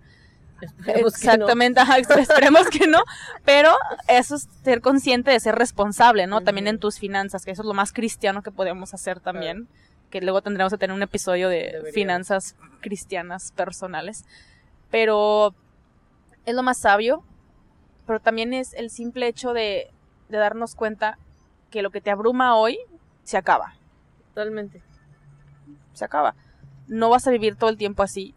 Exactamente, 0.88 1.80
esperemos 2.18 2.68
que 2.68 2.86
no, 2.86 3.02
pero 3.46 3.74
eso 4.10 4.36
es 4.36 4.50
ser 4.62 4.82
consciente 4.82 5.32
de 5.32 5.40
ser 5.40 5.56
responsable, 5.56 6.28
¿no? 6.28 6.42
También 6.42 6.68
en 6.68 6.80
tus 6.80 7.00
finanzas, 7.00 7.46
que 7.46 7.52
eso 7.52 7.62
es 7.62 7.66
lo 7.66 7.74
más 7.74 7.94
cristiano 7.94 8.44
que 8.44 8.52
podemos 8.52 8.94
hacer 8.94 9.22
también, 9.22 9.70
que 10.10 10.20
luego 10.20 10.42
tendremos 10.42 10.74
que 10.74 10.78
tener 10.78 10.94
un 10.94 11.02
episodio 11.02 11.48
de 11.48 11.92
finanzas 11.94 12.58
cristianas 12.82 13.54
personales, 13.54 14.26
pero 14.92 15.56
es 16.46 16.54
lo 16.56 16.64
más 16.64 16.80
sabio, 16.80 17.24
pero 18.06 18.20
también 18.20 18.54
es 18.54 18.74
el 18.74 18.90
simple 18.90 19.28
hecho 19.28 19.54
de, 19.54 19.92
de 20.28 20.38
darnos 20.38 20.76
cuenta 20.76 21.18
que 21.70 21.82
lo 21.82 21.92
que 21.92 22.02
te 22.02 22.12
abruma 22.12 22.56
hoy 22.56 22.80
se 23.24 23.38
acaba. 23.38 23.74
Totalmente. 24.30 24.82
Se 25.94 26.06
acaba. 26.06 26.36
No 26.88 27.10
vas 27.10 27.28
a 27.28 27.32
vivir 27.32 27.56
todo 27.56 27.70
el 27.70 27.78
tiempo 27.78 28.04
así, 28.04 28.34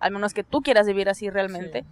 al 0.00 0.12
menos 0.12 0.34
que 0.34 0.44
tú 0.44 0.62
quieras 0.62 0.86
vivir 0.86 1.08
así 1.08 1.30
realmente. 1.30 1.84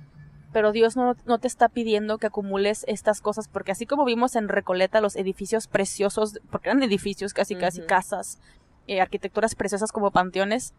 Pero 0.52 0.70
Dios 0.70 0.96
no, 0.96 1.14
te 1.14 1.48
está 1.48 1.68
pidiendo 1.68 2.18
que 2.18 2.28
acumules 2.28 2.84
estas 2.86 3.20
cosas, 3.20 3.48
porque 3.48 3.72
así 3.72 3.86
como 3.86 4.04
vimos 4.04 4.36
en 4.36 4.48
Recoleta 4.48 5.00
los 5.00 5.16
edificios 5.16 5.66
preciosos, 5.66 6.38
porque 6.50 6.68
eran 6.68 6.82
edificios, 6.82 7.34
casi 7.34 7.56
casi 7.56 7.82
casas, 7.82 8.38
eh, 8.86 9.00
arquitecturas 9.00 9.56
preciosas 9.56 9.90
como 9.90 10.12
panteones, 10.12 10.72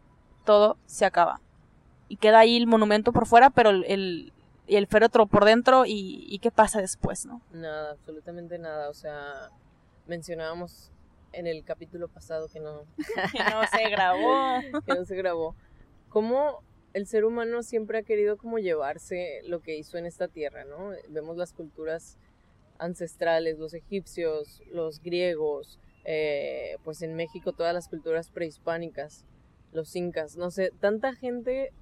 todo 0.46 0.78
se 0.86 1.04
acaba. 1.06 1.42
y 2.08 2.18
queda 2.18 2.40
ahí 2.40 2.56
el 2.56 2.68
monumento 2.68 3.12
por 3.12 3.26
fuera, 3.26 3.50
pero 3.50 3.72
el, 3.72 4.32
el 4.68 4.88
féretro 4.88 5.26
por 5.26 5.44
dentro 5.44 5.86
y, 5.86 6.26
y 6.30 6.40
qué 6.40 6.52
pasa 6.52 6.80
después, 6.80 7.26
¿no? 7.26 7.42
Nada, 7.52 7.92
absolutamente 7.92 8.58
nada. 8.60 8.90
O 8.90 8.94
sea, 8.94 9.50
mencionábamos 10.08 10.92
en 11.34 11.48
el 11.48 11.64
capítulo 11.64 12.08
pasado 12.08 12.48
que 12.48 12.60
no, 12.60 12.86
que 13.32 13.44
no 13.44 13.62
se 13.68 13.90
grabó. 13.90 14.60
que 14.86 14.94
no 14.94 15.06
se 15.06 15.16
grabó. 15.16 15.56
Cómo 16.10 16.64
el 16.94 17.08
ser 17.08 17.26
humano 17.26 17.62
siempre 17.62 17.98
ha 17.98 18.04
querido 18.04 18.38
como 18.38 18.58
llevarse 18.58 19.42
lo 19.46 19.62
que 19.62 19.78
hizo 19.78 19.98
en 19.98 20.06
esta 20.06 20.28
tierra, 20.30 20.64
¿no? 20.64 20.92
Vemos 21.10 21.36
las 21.36 21.52
culturas 21.52 22.18
ancestrales, 22.78 23.60
los 23.60 23.74
egipcios, 23.74 24.62
los 24.72 25.02
griegos, 25.02 25.80
eh, 26.06 26.78
pues 26.84 27.02
en 27.02 27.16
México 27.16 27.52
todas 27.52 27.74
las 27.74 27.90
culturas 27.90 28.30
prehispánicas, 28.30 29.26
los 29.74 29.96
incas, 29.96 30.38
no 30.38 30.52
sé, 30.52 30.72
tanta 30.80 31.14
gente 31.14 31.74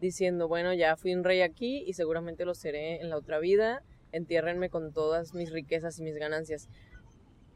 diciendo, 0.00 0.48
bueno, 0.48 0.72
ya 0.74 0.96
fui 0.96 1.14
un 1.14 1.24
rey 1.24 1.40
aquí 1.40 1.82
y 1.86 1.94
seguramente 1.94 2.44
lo 2.44 2.54
seré 2.54 3.00
en 3.00 3.10
la 3.10 3.16
otra 3.16 3.38
vida, 3.38 3.82
entiérrenme 4.12 4.70
con 4.70 4.92
todas 4.92 5.34
mis 5.34 5.50
riquezas 5.50 5.98
y 5.98 6.02
mis 6.02 6.16
ganancias. 6.16 6.68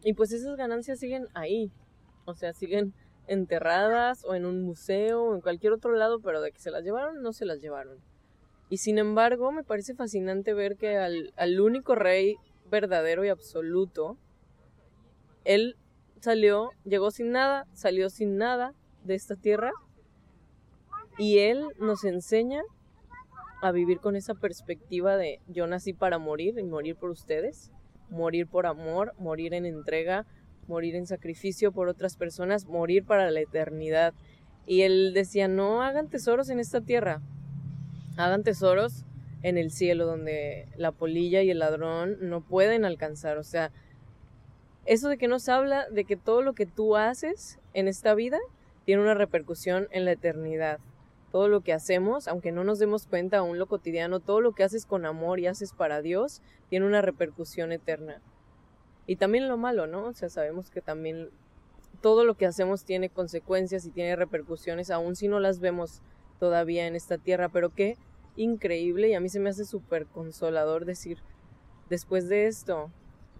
Y 0.02 0.14
pues 0.14 0.32
esas 0.32 0.56
ganancias 0.56 0.98
siguen 0.98 1.26
ahí, 1.34 1.70
o 2.24 2.34
sea, 2.34 2.52
siguen 2.52 2.94
enterradas 3.26 4.24
o 4.24 4.34
en 4.34 4.46
un 4.46 4.62
museo 4.62 5.22
o 5.22 5.34
en 5.34 5.40
cualquier 5.40 5.72
otro 5.72 5.92
lado, 5.92 6.20
pero 6.20 6.40
de 6.40 6.52
que 6.52 6.60
se 6.60 6.70
las 6.70 6.82
llevaron, 6.84 7.22
no 7.22 7.32
se 7.32 7.44
las 7.44 7.60
llevaron. 7.60 7.98
Y 8.70 8.78
sin 8.78 8.98
embargo, 8.98 9.50
me 9.52 9.64
parece 9.64 9.94
fascinante 9.94 10.54
ver 10.54 10.76
que 10.76 10.96
al, 10.96 11.32
al 11.36 11.60
único 11.60 11.94
rey 11.94 12.36
verdadero 12.70 13.24
y 13.24 13.28
absoluto, 13.28 14.16
él 15.44 15.76
salió, 16.20 16.70
llegó 16.84 17.10
sin 17.10 17.30
nada, 17.30 17.66
salió 17.72 18.10
sin 18.10 18.36
nada 18.36 18.74
de 19.04 19.14
esta 19.14 19.36
tierra 19.36 19.72
y 21.16 21.38
él 21.38 21.64
nos 21.78 22.04
enseña 22.04 22.62
a 23.60 23.72
vivir 23.72 24.00
con 24.00 24.16
esa 24.16 24.34
perspectiva 24.34 25.16
de 25.16 25.40
yo 25.48 25.66
nací 25.66 25.92
para 25.92 26.18
morir 26.18 26.58
y 26.58 26.62
morir 26.62 26.96
por 26.96 27.10
ustedes 27.10 27.72
morir 28.10 28.46
por 28.46 28.66
amor, 28.66 29.14
morir 29.18 29.54
en 29.54 29.66
entrega, 29.66 30.26
morir 30.66 30.94
en 30.94 31.06
sacrificio 31.06 31.72
por 31.72 31.88
otras 31.88 32.16
personas, 32.16 32.66
morir 32.66 33.04
para 33.04 33.30
la 33.30 33.40
eternidad. 33.40 34.14
Y 34.66 34.82
él 34.82 35.12
decía, 35.14 35.48
no 35.48 35.82
hagan 35.82 36.08
tesoros 36.08 36.50
en 36.50 36.60
esta 36.60 36.80
tierra, 36.80 37.22
hagan 38.16 38.42
tesoros 38.42 39.04
en 39.42 39.56
el 39.56 39.70
cielo 39.70 40.04
donde 40.06 40.68
la 40.76 40.92
polilla 40.92 41.42
y 41.42 41.50
el 41.50 41.60
ladrón 41.60 42.18
no 42.20 42.40
pueden 42.40 42.84
alcanzar. 42.84 43.38
O 43.38 43.44
sea, 43.44 43.70
eso 44.84 45.08
de 45.08 45.18
que 45.18 45.28
nos 45.28 45.48
habla 45.48 45.88
de 45.90 46.04
que 46.04 46.16
todo 46.16 46.42
lo 46.42 46.54
que 46.54 46.66
tú 46.66 46.96
haces 46.96 47.58
en 47.74 47.88
esta 47.88 48.14
vida 48.14 48.38
tiene 48.84 49.02
una 49.02 49.14
repercusión 49.14 49.88
en 49.90 50.04
la 50.04 50.12
eternidad 50.12 50.80
todo 51.30 51.49
lo 51.49 51.61
que 51.61 51.73
hacemos, 51.73 52.28
aunque 52.28 52.52
no 52.52 52.64
nos 52.64 52.78
demos 52.78 53.06
cuenta 53.06 53.38
aún 53.38 53.58
lo 53.58 53.66
cotidiano, 53.66 54.20
todo 54.20 54.40
lo 54.40 54.52
que 54.52 54.64
haces 54.64 54.87
con 54.87 55.04
amor 55.04 55.40
y 55.40 55.47
haces 55.47 55.73
para 55.73 56.00
Dios, 56.00 56.40
tiene 56.70 56.87
una 56.87 57.02
repercusión 57.02 57.73
eterna. 57.73 58.20
Y 59.06 59.16
también 59.16 59.49
lo 59.49 59.56
malo, 59.56 59.87
¿no? 59.87 60.04
O 60.06 60.12
sea, 60.12 60.28
sabemos 60.28 60.70
que 60.70 60.80
también 60.80 61.30
todo 62.00 62.25
lo 62.25 62.35
que 62.35 62.47
hacemos 62.47 62.85
tiene 62.85 63.11
consecuencias 63.11 63.85
y 63.85 63.90
tiene 63.90 64.16
repercusiones, 64.16 64.90
aun 64.90 65.16
si 65.16 65.28
no 65.28 65.40
las 65.40 65.61
vemos 65.61 66.02
todavía 66.38 66.87
en 66.87 66.94
esta 66.94 67.18
tierra, 67.18 67.49
pero 67.49 67.70
qué 67.70 67.97
increíble 68.37 69.08
y 69.08 69.14
a 69.14 69.20
mí 69.20 69.28
se 69.28 69.40
me 69.40 69.50
hace 69.50 69.64
súper 69.64 70.06
consolador 70.06 70.85
decir, 70.85 71.18
después 71.90 72.28
de 72.28 72.47
esto 72.47 72.90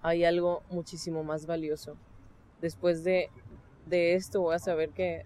hay 0.02 0.25
algo 0.25 0.62
muchísimo 0.71 1.23
más 1.25 1.47
valioso. 1.47 1.97
Después 2.61 3.04
de, 3.04 3.30
de 3.87 4.14
esto 4.14 4.40
voy 4.40 4.57
a 4.57 4.59
saber 4.59 4.90
que 4.90 5.25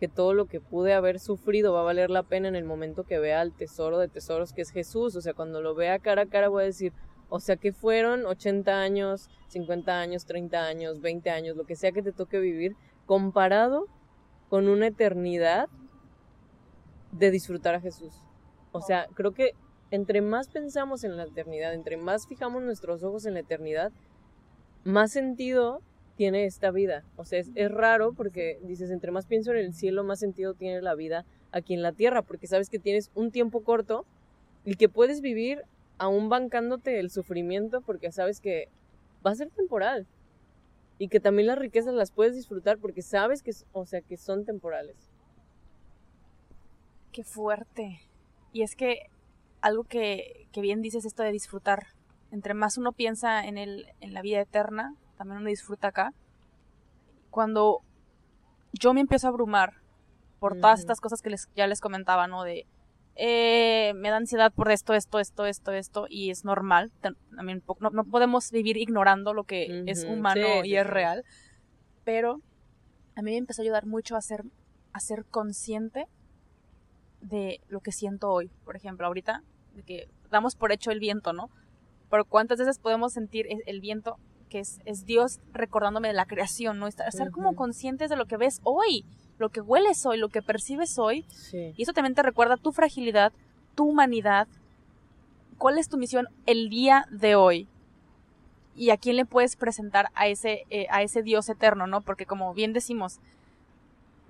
que 0.00 0.08
todo 0.08 0.32
lo 0.32 0.46
que 0.46 0.62
pude 0.62 0.94
haber 0.94 1.20
sufrido 1.20 1.74
va 1.74 1.82
a 1.82 1.84
valer 1.84 2.08
la 2.08 2.22
pena 2.22 2.48
en 2.48 2.56
el 2.56 2.64
momento 2.64 3.04
que 3.04 3.18
vea 3.18 3.42
al 3.42 3.52
tesoro 3.52 3.98
de 3.98 4.08
tesoros 4.08 4.54
que 4.54 4.62
es 4.62 4.70
Jesús. 4.70 5.14
O 5.14 5.20
sea, 5.20 5.34
cuando 5.34 5.60
lo 5.60 5.74
vea 5.74 5.98
cara 5.98 6.22
a 6.22 6.26
cara 6.26 6.48
voy 6.48 6.62
a 6.62 6.66
decir, 6.66 6.94
o 7.28 7.38
sea, 7.38 7.56
que 7.56 7.74
fueron 7.74 8.24
80 8.24 8.80
años, 8.80 9.28
50 9.48 10.00
años, 10.00 10.24
30 10.24 10.64
años, 10.64 11.02
20 11.02 11.28
años, 11.28 11.54
lo 11.54 11.66
que 11.66 11.76
sea 11.76 11.92
que 11.92 12.02
te 12.02 12.12
toque 12.12 12.40
vivir, 12.40 12.76
comparado 13.04 13.88
con 14.48 14.68
una 14.68 14.86
eternidad 14.86 15.68
de 17.12 17.30
disfrutar 17.30 17.74
a 17.74 17.80
Jesús. 17.80 18.22
O 18.72 18.80
sea, 18.80 19.06
creo 19.12 19.32
que 19.32 19.52
entre 19.90 20.22
más 20.22 20.48
pensamos 20.48 21.04
en 21.04 21.18
la 21.18 21.24
eternidad, 21.24 21.74
entre 21.74 21.98
más 21.98 22.26
fijamos 22.26 22.62
nuestros 22.62 23.02
ojos 23.02 23.26
en 23.26 23.34
la 23.34 23.40
eternidad, 23.40 23.92
más 24.84 25.12
sentido 25.12 25.82
tiene 26.20 26.44
esta 26.44 26.70
vida. 26.70 27.02
O 27.16 27.24
sea, 27.24 27.38
es, 27.38 27.70
raro 27.70 28.12
porque 28.12 28.58
dices, 28.64 28.90
entre 28.90 29.10
más 29.10 29.24
pienso 29.24 29.52
en 29.52 29.56
el 29.56 29.72
cielo, 29.72 30.04
más 30.04 30.20
sentido 30.20 30.52
tiene 30.52 30.82
la 30.82 30.94
vida 30.94 31.24
aquí 31.50 31.72
en 31.72 31.80
la 31.80 31.92
tierra, 31.92 32.20
porque 32.20 32.46
sabes 32.46 32.68
que 32.68 32.78
tienes 32.78 33.10
un 33.14 33.30
tiempo 33.30 33.64
corto 33.64 34.04
y 34.62 34.74
que 34.74 34.90
puedes 34.90 35.22
vivir 35.22 35.62
aún 35.96 36.28
bancándote 36.28 37.00
el 37.00 37.08
sufrimiento 37.08 37.80
porque 37.80 38.12
sabes 38.12 38.42
que 38.42 38.68
va 39.26 39.30
a 39.30 39.34
ser 39.34 39.48
temporal 39.48 40.06
y 40.98 41.08
que 41.08 41.20
también 41.20 41.46
las 41.46 41.58
riquezas 41.58 41.94
las 41.94 42.12
puedes 42.12 42.34
disfrutar 42.34 42.76
porque 42.76 43.00
sabes 43.00 43.42
que, 43.42 43.52
o 43.72 43.86
sea, 43.86 44.02
que 44.02 44.18
son 44.18 44.44
temporales. 44.44 45.10
Qué 47.12 47.24
fuerte. 47.24 48.02
Y 48.52 48.60
es 48.60 48.76
que 48.76 49.06
algo 49.62 49.84
que, 49.84 50.48
que 50.52 50.60
bien 50.60 50.82
dices 50.82 51.06
esto 51.06 51.22
de 51.22 51.32
disfrutar. 51.32 51.86
Entre 52.30 52.52
más 52.52 52.76
uno 52.76 52.92
piensa 52.92 53.42
en, 53.46 53.56
el, 53.56 53.86
en 54.00 54.12
la 54.12 54.20
vida 54.20 54.42
eterna, 54.42 54.94
también 55.20 55.40
uno 55.40 55.50
disfruta 55.50 55.88
acá. 55.88 56.14
Cuando 57.28 57.82
yo 58.72 58.94
me 58.94 59.02
empiezo 59.02 59.26
a 59.26 59.30
abrumar 59.30 59.74
por 60.38 60.58
todas 60.58 60.80
estas 60.80 60.98
cosas 60.98 61.20
que 61.20 61.28
les, 61.28 61.50
ya 61.54 61.66
les 61.66 61.82
comentaba, 61.82 62.26
¿no? 62.26 62.42
De 62.42 62.66
eh, 63.16 63.92
me 63.96 64.08
da 64.08 64.16
ansiedad 64.16 64.50
por 64.50 64.70
esto, 64.70 64.94
esto, 64.94 65.18
esto, 65.18 65.44
esto, 65.44 65.72
esto, 65.72 66.06
y 66.08 66.30
es 66.30 66.46
normal. 66.46 66.90
También 67.36 67.62
no, 67.80 68.04
podemos 68.04 68.50
vivir 68.50 68.78
ignorando 68.78 69.34
lo 69.34 69.44
que 69.44 69.84
es 69.86 70.04
humano 70.04 70.64
y 70.64 70.76
es 70.76 70.86
real. 70.86 71.22
Pero 72.02 72.40
a 73.14 73.20
mí 73.20 73.32
me 73.32 73.36
empezó 73.36 73.60
a 73.60 73.64
ayudar 73.64 73.84
mucho 73.84 74.16
a 74.16 74.22
ser, 74.22 74.46
a 74.94 75.00
ser 75.00 75.26
consciente 75.26 76.06
de 77.20 77.60
lo 77.68 77.80
que 77.80 77.92
siento 77.92 78.30
hoy. 78.30 78.50
Por 78.64 78.74
ejemplo, 78.74 79.06
ahorita, 79.06 79.42
de 79.74 79.82
que 79.82 80.08
damos 80.30 80.56
por 80.56 80.72
hecho 80.72 80.90
el 80.90 80.98
viento, 80.98 81.34
¿no? 81.34 81.50
Pero 82.08 82.24
cuántas 82.24 82.58
veces 82.58 82.78
podemos 82.78 83.12
sentir 83.12 83.46
el 83.66 83.80
viento 83.82 84.16
que 84.50 84.58
es, 84.58 85.06
Dios 85.06 85.40
recordándome 85.54 86.08
de 86.08 86.14
la 86.14 86.26
creación, 86.26 86.78
¿no? 86.78 86.86
Estar, 86.86 87.10
ser 87.10 87.30
como 87.30 87.56
conscientes 87.56 88.10
de 88.10 88.16
lo 88.16 88.26
que 88.26 88.36
ves 88.36 88.60
hoy, 88.64 89.06
lo 89.38 89.48
que 89.48 89.62
hueles 89.62 90.04
hoy, 90.04 90.18
lo 90.18 90.28
que 90.28 90.42
percibes 90.42 90.98
hoy. 90.98 91.24
Y 91.52 91.82
eso 91.82 91.94
también 91.94 92.14
te 92.14 92.22
recuerda 92.22 92.58
tu 92.58 92.72
fragilidad, 92.72 93.32
tu 93.74 93.88
humanidad. 93.88 94.46
¿Cuál 95.56 95.78
es 95.78 95.88
tu 95.88 95.96
misión 95.96 96.28
el 96.44 96.68
día 96.68 97.06
de 97.10 97.36
hoy? 97.36 97.68
Y 98.76 98.90
a 98.90 98.98
quién 98.98 99.16
le 99.16 99.24
puedes 99.24 99.56
presentar 99.56 100.10
a 100.14 100.26
ese, 100.26 100.64
eh, 100.68 100.86
a 100.90 101.02
ese 101.02 101.22
Dios 101.22 101.48
eterno, 101.48 101.86
¿no? 101.86 102.02
Porque 102.02 102.26
como 102.26 102.52
bien 102.52 102.72
decimos, 102.72 103.20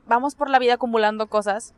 vamos 0.07 0.35
por 0.35 0.50
la 0.50 0.59
vida 0.59 0.75
acumulando 0.75 1.27
cosas, 1.29 1.75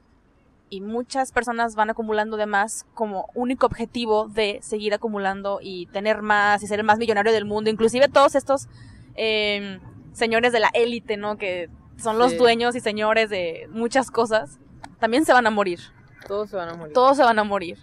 y 0.73 0.81
muchas 0.81 1.33
personas 1.33 1.75
van 1.75 1.91
acumulando 1.91 2.39
de 2.39 2.47
más 2.47 2.87
como 2.95 3.29
único 3.35 3.67
objetivo 3.67 4.29
de 4.29 4.59
seguir 4.63 4.95
acumulando 4.95 5.59
y 5.61 5.85
tener 5.89 6.23
más 6.23 6.63
y 6.63 6.67
ser 6.67 6.79
el 6.79 6.87
más 6.87 6.99
millonario 6.99 7.31
del 7.31 7.45
mundo. 7.45 7.69
Inclusive 7.69 8.09
todos 8.09 8.35
estos 8.35 8.69
em, 9.15 9.81
señores 10.15 10.51
de 10.51 10.61
la 10.61 10.71
élite, 10.73 11.19
¿no? 11.19 11.37
Que 11.37 11.69
son 11.99 12.19
los 12.19 12.39
dueños 12.39 12.75
y 12.75 12.81
señores 12.81 13.29
de 13.29 13.69
muchas 13.71 14.11
cosas, 14.11 14.61
también 14.99 15.27
se 15.27 15.35
van 15.35 15.47
a 15.47 15.51
morir. 15.51 15.79
Todos 16.27 16.49
se 16.49 16.57
van 16.57 16.71
a 16.71 16.75
morir. 16.75 16.95
Todos 16.95 17.19
se 17.19 17.23
van 17.23 17.39
a 17.39 17.45
morir. 17.45 17.79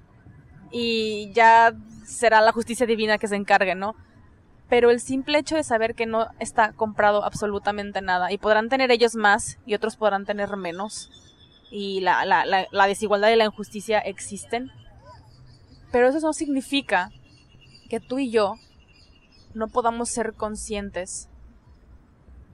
Y 0.72 1.32
ya 1.34 1.76
será 2.06 2.42
la 2.42 2.54
justicia 2.54 2.88
divina 2.88 3.20
que 3.20 3.28
se 3.28 3.36
encargue, 3.36 3.76
¿no? 3.76 3.94
Pero 4.68 4.90
el 4.90 5.00
simple 5.00 5.38
hecho 5.38 5.56
de 5.56 5.64
saber 5.64 5.94
que 5.94 6.08
no 6.08 6.30
está 6.40 6.74
comprado 6.74 7.24
absolutamente 7.24 8.02
nada 8.02 8.32
y 8.32 8.40
podrán 8.40 8.68
tener 8.68 8.90
ellos 8.90 9.14
más 9.14 9.60
y 9.68 9.76
otros 9.76 9.96
podrán 9.96 10.26
tener 10.26 10.58
menos 10.58 11.29
y 11.72 12.02
la, 12.02 12.26
la, 12.26 12.46
la, 12.46 12.88
desigualdad 12.88 13.30
y 13.30 13.36
la 13.36 13.46
injusticia 13.46 14.00
existen. 14.00 14.72
Pero 15.92 16.08
eso 16.08 16.20
no 16.20 16.34
significa 16.34 17.12
que 17.90 18.00
tú 18.00 18.20
y 18.20 18.32
yo 18.32 18.56
no 19.54 19.68
podamos 19.68 20.10
ser 20.10 20.34
conscientes 20.34 21.30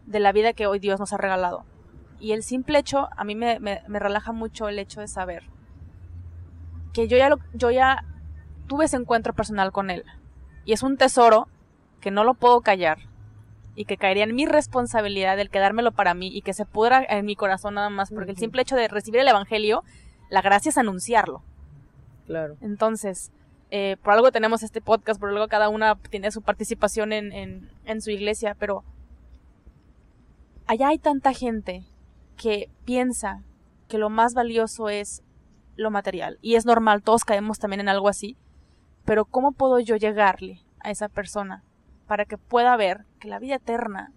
de 0.06 0.20
la 0.20 0.32
vida 0.32 0.54
que 0.54 0.68
hoy 0.68 0.80
Dios 0.80 1.00
nos 1.00 1.14
ha 1.14 1.18
regalado. 1.18 1.66
Y 2.20 2.32
el 2.32 2.44
simple 2.44 2.80
hecho, 2.80 3.10
a 3.16 3.24
mí 3.24 3.36
me, 3.36 3.60
me, 3.60 4.00
relaja 4.00 4.32
mucho 4.32 4.70
el 4.70 4.80
hecho 4.80 5.02
de 5.02 5.08
saber 5.08 5.44
que 6.94 7.08
yo 7.08 7.18
ya, 7.18 7.30
lo, 7.30 7.40
yo 7.54 7.72
ya 7.72 8.06
tuve 8.68 8.86
ese 8.86 8.96
encuentro 8.96 9.34
personal 9.34 9.72
con 9.72 9.90
Él. 9.90 10.06
Y 10.64 10.74
es 10.74 10.82
un 10.82 10.98
tesoro 10.98 11.48
que 12.00 12.12
no 12.12 12.24
lo 12.24 12.34
puedo 12.34 12.62
callar 12.62 13.00
y 13.76 13.86
que 13.86 13.98
caería 13.98 14.24
en 14.24 14.36
mi 14.36 14.46
responsabilidad 14.46 15.40
el 15.40 15.50
quedármelo 15.50 15.92
para 15.92 16.14
mí 16.14 16.30
y 16.34 16.42
que 16.42 16.54
se 16.54 16.66
pudra 16.66 17.06
en 17.08 17.26
mi 17.26 17.36
corazón 17.36 17.76
nada 17.76 17.90
más, 17.90 18.12
porque 18.12 18.32
el 18.32 18.38
simple 18.38 18.62
hecho 18.62 18.76
de 18.76 18.88
recibir 18.88 19.20
el 19.20 19.28
Evangelio, 19.28 19.84
la 20.30 20.42
gracia 20.42 20.70
es 20.70 20.78
anunciarlo. 20.78 21.44
Claro. 22.26 22.56
Entonces, 22.62 23.32
eh, 23.72 23.98
por 24.02 24.14
algo 24.14 24.32
tenemos 24.32 24.64
este 24.64 24.82
podcast, 24.82 25.20
por 25.20 25.30
algo 25.30 25.48
cada 25.48 25.70
una 25.70 25.96
tiene 25.96 26.32
su 26.32 26.42
participación 26.42 27.12
en, 27.12 27.34
en, 27.34 27.70
en 27.86 28.02
su 28.02 28.12
iglesia, 28.12 28.56
pero 28.58 28.84
allá 30.68 30.88
hay 30.88 30.98
tanta 30.98 31.34
gente 31.34 31.84
que 32.38 32.70
piensa 32.86 33.44
que 33.88 33.98
lo 33.98 34.10
más 34.10 34.34
valioso 34.34 34.90
es 34.90 35.22
lo 35.76 35.92
material. 35.92 36.40
Y 36.42 36.56
es 36.56 36.66
normal, 36.66 37.04
todos 37.04 37.26
caemos 37.26 37.60
también 37.60 37.82
en 37.82 37.90
algo 37.90 38.08
así. 38.08 38.38
Pero 39.04 39.26
¿cómo 39.26 39.52
puedo 39.52 39.80
yo 39.80 39.98
llegarle 39.98 40.62
a 40.80 40.90
esa 40.90 41.10
persona 41.10 41.64
para 42.08 42.26
que 42.26 42.38
pueda 42.38 42.76
ver 42.78 43.06
que 43.20 43.28
la 43.28 43.40
vida 43.40 43.56
eterna 43.56 44.12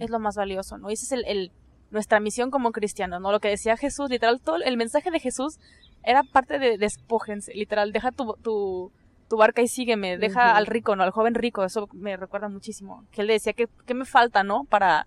es 0.00 0.10
lo 0.10 0.18
más 0.18 0.36
valioso, 0.36 0.76
¿no? 0.78 0.90
Y 0.90 0.94
ese 0.94 1.14
es 1.14 1.24
el, 1.26 1.52
nuestra 1.90 2.20
misión 2.20 2.50
como 2.50 2.72
cristianos, 2.72 3.20
¿no? 3.20 3.30
Lo 3.30 3.40
que 3.40 3.48
decía 3.48 3.76
Jesús, 3.76 4.10
literal, 4.10 4.40
todo 4.40 4.56
el 4.56 4.76
mensaje 4.76 5.10
de 5.10 5.20
Jesús 5.20 5.58
era 6.02 6.22
parte 6.24 6.58
de 6.58 6.78
despójense, 6.78 7.54
literal, 7.54 7.92
deja 7.92 8.10
tu, 8.10 8.34
tu, 8.42 8.90
tu 9.28 9.36
barca 9.36 9.62
y 9.62 9.68
sígueme, 9.68 10.18
deja 10.18 10.56
al 10.56 10.66
rico, 10.66 10.96
¿no? 10.96 11.04
Al 11.04 11.10
joven 11.10 11.34
rico, 11.34 11.64
eso 11.64 11.88
me 11.92 12.16
recuerda 12.16 12.48
muchísimo. 12.48 13.04
Que 13.12 13.20
él 13.20 13.28
le 13.28 13.34
decía, 13.34 13.52
¿qué, 13.52 13.68
qué 13.86 13.94
me 13.94 14.04
falta, 14.04 14.42
no? 14.42 14.64
Para, 14.64 15.06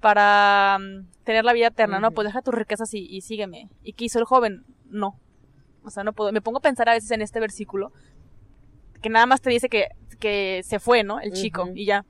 para 0.00 0.78
mm, 0.78 1.06
tener 1.24 1.44
la 1.44 1.52
vida 1.52 1.68
eterna, 1.68 1.98
¿no? 1.98 2.12
Pues 2.12 2.26
deja 2.26 2.42
tus 2.42 2.54
riquezas 2.54 2.94
y, 2.94 3.06
y 3.06 3.22
sígueme. 3.22 3.68
¿Y 3.82 3.94
qué 3.94 4.04
hizo 4.04 4.18
el 4.18 4.24
joven? 4.24 4.64
No. 4.88 5.18
O 5.82 5.90
sea, 5.90 6.04
no 6.04 6.12
puedo. 6.12 6.30
Me 6.32 6.42
pongo 6.42 6.58
a 6.58 6.62
pensar 6.62 6.88
a 6.88 6.92
veces 6.92 7.10
en 7.10 7.22
este 7.22 7.40
versículo, 7.40 7.92
que 9.02 9.08
nada 9.08 9.26
más 9.26 9.40
te 9.40 9.50
dice 9.50 9.68
que, 9.68 9.88
que 10.20 10.62
se 10.64 10.78
fue, 10.78 11.02
¿no? 11.02 11.18
El 11.18 11.32
chico, 11.32 11.68
y 11.74 11.86
ya. 11.86 12.04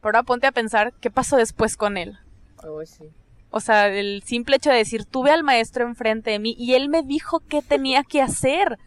Pero 0.00 0.18
ahora 0.18 0.22
ponte 0.24 0.46
a 0.46 0.52
pensar 0.52 0.92
qué 1.00 1.10
pasó 1.10 1.36
después 1.36 1.76
con 1.76 1.96
él. 1.96 2.18
Oh, 2.64 2.84
sí. 2.84 3.04
O 3.50 3.60
sea, 3.60 3.88
el 3.88 4.22
simple 4.24 4.56
hecho 4.56 4.70
de 4.70 4.76
decir, 4.76 5.04
tuve 5.04 5.30
al 5.30 5.42
maestro 5.44 5.86
enfrente 5.86 6.30
de 6.30 6.38
mí 6.38 6.54
y 6.58 6.74
él 6.74 6.88
me 6.88 7.02
dijo 7.02 7.40
qué 7.48 7.62
tenía 7.62 8.02
que 8.02 8.20
hacer. 8.20 8.78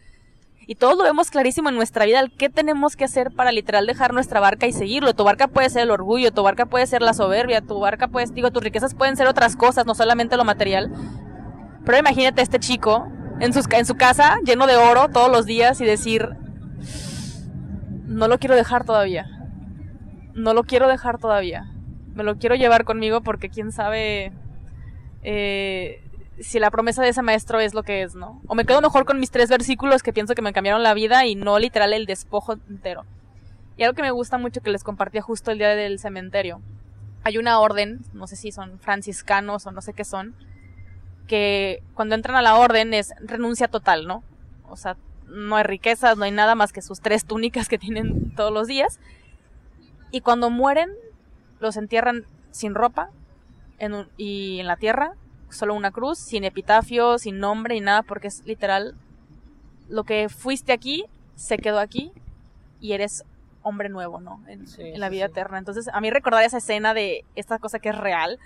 Y 0.66 0.76
todos 0.76 0.96
lo 0.96 1.02
vemos 1.02 1.30
clarísimo 1.30 1.68
en 1.68 1.74
nuestra 1.74 2.04
vida, 2.04 2.20
el 2.20 2.30
qué 2.30 2.48
tenemos 2.48 2.94
que 2.94 3.04
hacer 3.04 3.32
para 3.32 3.50
literal 3.50 3.86
dejar 3.86 4.14
nuestra 4.14 4.38
barca 4.38 4.68
y 4.68 4.72
seguirlo. 4.72 5.14
Tu 5.14 5.24
barca 5.24 5.48
puede 5.48 5.68
ser 5.70 5.82
el 5.82 5.90
orgullo, 5.90 6.30
tu 6.30 6.44
barca 6.44 6.66
puede 6.66 6.86
ser 6.86 7.02
la 7.02 7.14
soberbia, 7.14 7.60
tu 7.60 7.80
barca 7.80 8.06
puede, 8.06 8.26
digo, 8.32 8.52
tus 8.52 8.62
riquezas 8.62 8.94
pueden 8.94 9.16
ser 9.16 9.26
otras 9.26 9.56
cosas, 9.56 9.86
no 9.86 9.96
solamente 9.96 10.36
lo 10.36 10.44
material. 10.44 10.92
Pero 11.84 11.98
imagínate 11.98 12.40
este 12.40 12.60
chico 12.60 13.08
en, 13.40 13.52
sus, 13.52 13.66
en 13.72 13.86
su 13.86 13.96
casa, 13.96 14.38
lleno 14.44 14.68
de 14.68 14.76
oro 14.76 15.08
todos 15.08 15.32
los 15.32 15.46
días 15.46 15.80
y 15.80 15.84
decir, 15.84 16.28
no 18.10 18.26
lo 18.26 18.38
quiero 18.38 18.56
dejar 18.56 18.84
todavía. 18.84 19.28
No 20.34 20.52
lo 20.52 20.64
quiero 20.64 20.88
dejar 20.88 21.18
todavía. 21.18 21.70
Me 22.12 22.24
lo 22.24 22.38
quiero 22.38 22.56
llevar 22.56 22.84
conmigo 22.84 23.20
porque 23.20 23.48
quién 23.48 23.70
sabe 23.70 24.32
eh, 25.22 26.02
si 26.40 26.58
la 26.58 26.72
promesa 26.72 27.02
de 27.02 27.10
ese 27.10 27.22
maestro 27.22 27.60
es 27.60 27.72
lo 27.72 27.84
que 27.84 28.02
es, 28.02 28.16
¿no? 28.16 28.42
O 28.48 28.56
me 28.56 28.64
quedo 28.64 28.80
mejor 28.80 29.04
con 29.04 29.20
mis 29.20 29.30
tres 29.30 29.48
versículos 29.48 30.02
que 30.02 30.12
pienso 30.12 30.34
que 30.34 30.42
me 30.42 30.52
cambiaron 30.52 30.82
la 30.82 30.92
vida 30.92 31.24
y 31.24 31.36
no 31.36 31.56
literal 31.60 31.92
el 31.92 32.06
despojo 32.06 32.54
entero. 32.68 33.04
Y 33.76 33.84
algo 33.84 33.94
que 33.94 34.02
me 34.02 34.10
gusta 34.10 34.38
mucho 34.38 34.60
que 34.60 34.70
les 34.70 34.82
compartía 34.82 35.22
justo 35.22 35.52
el 35.52 35.58
día 35.58 35.76
del 35.76 36.00
cementerio. 36.00 36.60
Hay 37.22 37.38
una 37.38 37.60
orden, 37.60 38.00
no 38.12 38.26
sé 38.26 38.34
si 38.34 38.50
son 38.50 38.80
franciscanos 38.80 39.66
o 39.66 39.70
no 39.70 39.82
sé 39.82 39.92
qué 39.92 40.04
son, 40.04 40.34
que 41.28 41.84
cuando 41.94 42.16
entran 42.16 42.36
a 42.36 42.42
la 42.42 42.56
orden 42.56 42.92
es 42.92 43.12
renuncia 43.20 43.68
total, 43.68 44.08
¿no? 44.08 44.24
O 44.68 44.76
sea, 44.76 44.96
no 45.30 45.56
hay 45.56 45.64
riquezas, 45.64 46.18
no 46.18 46.24
hay 46.24 46.32
nada 46.32 46.54
más 46.54 46.72
que 46.72 46.82
sus 46.82 47.00
tres 47.00 47.24
túnicas 47.24 47.68
que 47.68 47.78
tienen 47.78 48.34
todos 48.34 48.52
los 48.52 48.66
días. 48.66 49.00
Y 50.10 50.20
cuando 50.20 50.50
mueren, 50.50 50.90
los 51.60 51.76
entierran 51.76 52.24
sin 52.50 52.74
ropa 52.74 53.10
en 53.78 54.08
y 54.16 54.58
en 54.60 54.66
la 54.66 54.76
tierra, 54.76 55.14
solo 55.48 55.74
una 55.74 55.90
cruz, 55.90 56.18
sin 56.18 56.44
epitafio, 56.44 57.18
sin 57.18 57.38
nombre 57.38 57.74
ni 57.74 57.80
nada, 57.80 58.02
porque 58.02 58.28
es 58.28 58.44
literal, 58.44 58.94
lo 59.88 60.04
que 60.04 60.28
fuiste 60.28 60.72
aquí, 60.72 61.04
se 61.34 61.58
quedó 61.58 61.78
aquí 61.78 62.12
y 62.80 62.92
eres 62.92 63.24
hombre 63.62 63.88
nuevo, 63.88 64.20
¿no? 64.20 64.42
En, 64.46 64.64
la 64.98 65.08
vida 65.08 65.26
eterna. 65.26 65.58
Entonces, 65.58 65.88
a 65.92 66.00
mí 66.00 66.10
recordar 66.10 66.44
esa 66.44 66.58
escena 66.58 66.94
de 66.94 67.24
esta 67.34 67.58
cosa 67.58 67.78
que 67.78 67.90
es 67.90 67.96
real, 67.96 68.38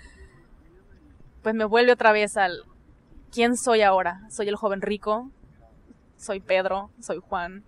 pues 1.41 1.55
me 1.55 1.65
vuelve 1.65 1.91
otra 1.91 2.11
vez 2.11 2.37
al, 2.37 2.63
quién 3.31 3.57
soy 3.57 3.81
ahora. 3.81 4.21
Soy 4.29 4.47
el 4.47 4.55
joven 4.55 4.81
rico, 4.81 5.29
soy 6.17 6.39
Pedro, 6.39 6.89
soy 6.99 7.19
Juan, 7.19 7.63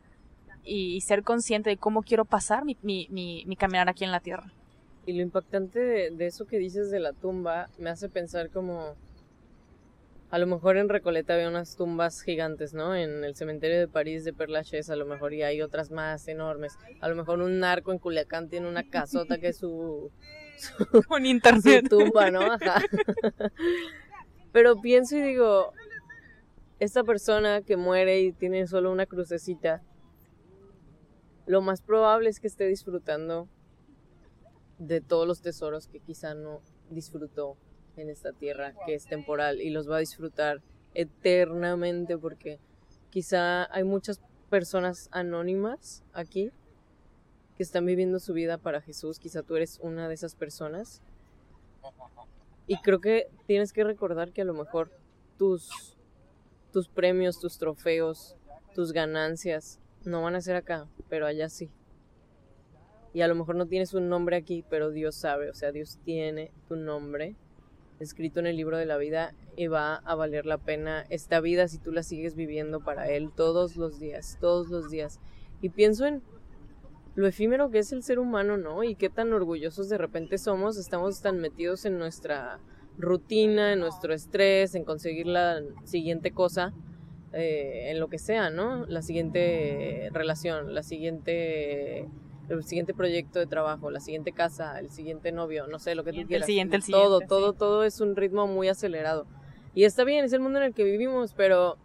y 0.63 1.01
ser 1.01 1.23
consciente 1.23 1.69
de 1.69 1.77
cómo 1.77 2.03
quiero 2.03 2.25
pasar 2.25 2.65
mi, 2.65 2.77
mi, 2.81 3.07
mi, 3.09 3.55
caminar 3.55 3.89
aquí 3.89 4.03
en 4.03 4.11
la 4.11 4.19
tierra. 4.19 4.51
Y 5.05 5.13
lo 5.13 5.21
impactante 5.21 6.11
de, 6.11 6.25
eso 6.25 6.45
que 6.45 6.57
dices 6.57 6.91
de 6.91 6.99
la 6.99 7.13
tumba 7.13 7.69
me 7.77 7.89
hace 7.89 8.09
pensar 8.09 8.49
como... 8.49 8.95
A 10.29 10.39
lo 10.39 10.45
mejor 10.45 10.75
en 10.75 10.89
Recoleta 10.89 11.35
había 11.35 11.47
unas 11.47 11.77
tumbas 11.77 12.21
gigantes, 12.21 12.73
¿no? 12.73 12.93
En 12.93 13.23
el 13.23 13.33
cementerio 13.37 13.79
de 13.79 13.87
París 13.87 14.25
de 14.25 14.33
Père 14.33 14.51
Lachaise 14.51 14.89
a 14.89 14.97
lo 14.97 15.05
mejor 15.05 15.33
y 15.33 15.43
hay 15.43 15.61
otras 15.61 15.89
más 15.89 16.27
enormes. 16.27 16.77
A 16.99 17.07
lo 17.07 17.15
mejor 17.15 17.41
un 17.41 17.59
narco 17.59 17.93
en 17.93 17.97
Culiacán 17.97 18.49
tiene 18.49 18.67
una 18.67 18.83
casota 18.83 19.37
que 19.37 19.47
es 19.49 19.57
su... 19.57 20.11
Con 21.07 21.25
internet. 21.25 21.87
Su 21.89 21.97
tumba, 21.97 22.29
¿no? 22.29 22.41
Ajá. 22.41 22.81
Pero 24.51 24.81
pienso 24.81 25.15
y 25.15 25.21
digo, 25.21 25.71
esta 26.79 27.03
persona 27.03 27.61
que 27.61 27.77
muere 27.77 28.21
y 28.21 28.31
tiene 28.31 28.67
solo 28.67 28.91
una 28.91 29.05
crucecita, 29.05 29.81
lo 31.45 31.61
más 31.61 31.81
probable 31.81 32.29
es 32.29 32.39
que 32.39 32.47
esté 32.47 32.65
disfrutando 32.67 33.47
de 34.77 35.01
todos 35.01 35.27
los 35.27 35.41
tesoros 35.41 35.87
que 35.87 35.99
quizá 35.99 36.33
no 36.33 36.61
disfrutó 36.89 37.57
en 37.95 38.09
esta 38.09 38.31
tierra, 38.31 38.73
que 38.85 38.93
es 38.93 39.07
temporal, 39.07 39.59
y 39.61 39.69
los 39.69 39.89
va 39.89 39.97
a 39.97 39.99
disfrutar 39.99 40.61
eternamente 40.93 42.17
porque 42.17 42.59
quizá 43.09 43.71
hay 43.73 43.83
muchas 43.83 44.21
personas 44.49 45.09
anónimas 45.11 46.03
aquí 46.13 46.51
que 47.55 47.63
están 47.63 47.85
viviendo 47.85 48.19
su 48.19 48.33
vida 48.33 48.59
para 48.59 48.81
Jesús, 48.81 49.17
quizá 49.17 49.41
tú 49.41 49.55
eres 49.55 49.79
una 49.81 50.07
de 50.07 50.13
esas 50.13 50.35
personas. 50.35 51.01
Y 52.67 52.77
creo 52.81 52.99
que 52.99 53.29
tienes 53.47 53.73
que 53.73 53.83
recordar 53.83 54.31
que 54.31 54.41
a 54.41 54.45
lo 54.45 54.53
mejor 54.53 54.91
tus, 55.37 55.96
tus 56.71 56.89
premios, 56.89 57.39
tus 57.39 57.57
trofeos, 57.57 58.35
tus 58.73 58.91
ganancias 58.91 59.79
no 60.03 60.21
van 60.21 60.35
a 60.35 60.41
ser 60.41 60.55
acá, 60.55 60.87
pero 61.09 61.25
allá 61.25 61.49
sí. 61.49 61.69
Y 63.13 63.21
a 63.21 63.27
lo 63.27 63.35
mejor 63.35 63.55
no 63.55 63.65
tienes 63.65 63.93
un 63.93 64.09
nombre 64.09 64.35
aquí, 64.35 64.63
pero 64.69 64.91
Dios 64.91 65.15
sabe, 65.15 65.49
o 65.49 65.53
sea, 65.53 65.71
Dios 65.71 65.99
tiene 66.03 66.51
tu 66.67 66.75
nombre 66.75 67.35
escrito 67.99 68.39
en 68.39 68.45
el 68.45 68.55
libro 68.55 68.77
de 68.77 68.85
la 68.85 68.97
vida 68.97 69.33
y 69.55 69.67
va 69.67 69.95
a 69.95 70.15
valer 70.15 70.45
la 70.45 70.59
pena 70.59 71.05
esta 71.09 71.39
vida 71.39 71.67
si 71.67 71.79
tú 71.79 71.91
la 71.91 72.03
sigues 72.03 72.35
viviendo 72.35 72.79
para 72.79 73.09
Él 73.09 73.31
todos 73.35 73.75
los 73.75 73.99
días, 73.99 74.37
todos 74.39 74.69
los 74.69 74.91
días. 74.91 75.19
Y 75.61 75.69
pienso 75.69 76.05
en 76.05 76.21
lo 77.15 77.27
efímero 77.27 77.71
que 77.71 77.79
es 77.79 77.91
el 77.91 78.03
ser 78.03 78.19
humano, 78.19 78.57
¿no? 78.57 78.83
Y 78.83 78.93
qué 78.93 79.09
tan 79.09 79.33
orgullosos 79.33 79.89
de 79.89 79.97
repente 79.97 80.37
somos, 80.37 80.77
estamos 80.77 81.21
tan 81.21 81.39
metidos 81.39 81.85
en 81.85 81.97
nuestra 81.97 82.59
rutina, 82.97 83.73
en 83.73 83.79
nuestro 83.79 84.13
estrés, 84.13 84.75
en 84.75 84.83
conseguir 84.83 85.27
la 85.27 85.61
siguiente 85.83 86.31
cosa, 86.31 86.73
eh, 87.33 87.91
en 87.91 87.99
lo 87.99 88.07
que 88.07 88.17
sea, 88.17 88.49
¿no? 88.49 88.85
La 88.85 89.01
siguiente 89.01 90.09
relación, 90.13 90.73
la 90.73 90.83
siguiente 90.83 92.07
el 92.49 92.63
siguiente 92.63 92.93
proyecto 92.93 93.39
de 93.39 93.45
trabajo, 93.45 93.91
la 93.91 93.99
siguiente 93.99 94.31
casa, 94.31 94.79
el 94.79 94.89
siguiente 94.89 95.31
novio, 95.31 95.67
no 95.67 95.79
sé, 95.79 95.95
lo 95.95 96.03
que 96.03 96.11
tú 96.11 96.25
quieras. 96.25 96.43
El 96.43 96.45
siguiente, 96.45 96.75
el 96.77 96.81
siguiente. 96.81 97.05
Todo, 97.05 97.19
todo, 97.19 97.53
todo 97.53 97.83
es 97.83 97.99
un 97.99 98.15
ritmo 98.15 98.47
muy 98.47 98.69
acelerado. 98.69 99.25
Y 99.73 99.83
está 99.83 100.03
bien, 100.03 100.25
es 100.25 100.33
el 100.33 100.39
mundo 100.39 100.59
en 100.59 100.65
el 100.65 100.73
que 100.73 100.83
vivimos, 100.83 101.33
pero 101.33 101.77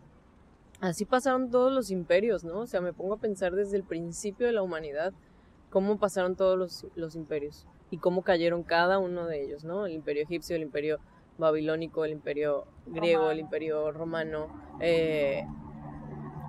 así 0.81 1.05
pasaron 1.05 1.51
todos 1.51 1.72
los 1.72 1.90
imperios, 1.90 2.44
¿no? 2.44 2.61
O 2.61 2.66
sea, 2.66 2.81
me 2.81 2.92
pongo 2.92 3.14
a 3.14 3.18
pensar 3.18 3.55
desde 3.55 3.77
el 3.77 3.83
principio 3.83 4.46
de 4.46 4.53
la 4.53 4.62
humanidad 4.62 5.12
cómo 5.72 5.98
pasaron 5.98 6.37
todos 6.37 6.58
los, 6.58 6.87
los 6.94 7.16
imperios 7.16 7.66
y 7.90 7.96
cómo 7.96 8.22
cayeron 8.22 8.62
cada 8.62 8.98
uno 8.98 9.26
de 9.26 9.42
ellos, 9.42 9.64
¿no? 9.64 9.87
El 9.87 9.92
imperio 9.92 10.22
egipcio, 10.22 10.54
el 10.54 10.62
imperio 10.62 10.98
babilónico, 11.38 12.04
el 12.04 12.12
imperio 12.12 12.66
griego, 12.87 13.30
el 13.30 13.40
imperio 13.40 13.90
romano. 13.90 14.48
Eh, 14.80 15.44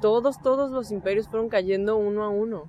todos, 0.02 0.42
todos 0.42 0.72
los 0.72 0.92
imperios 0.92 1.30
fueron 1.30 1.48
cayendo 1.48 1.96
uno 1.96 2.24
a 2.24 2.30
uno. 2.30 2.68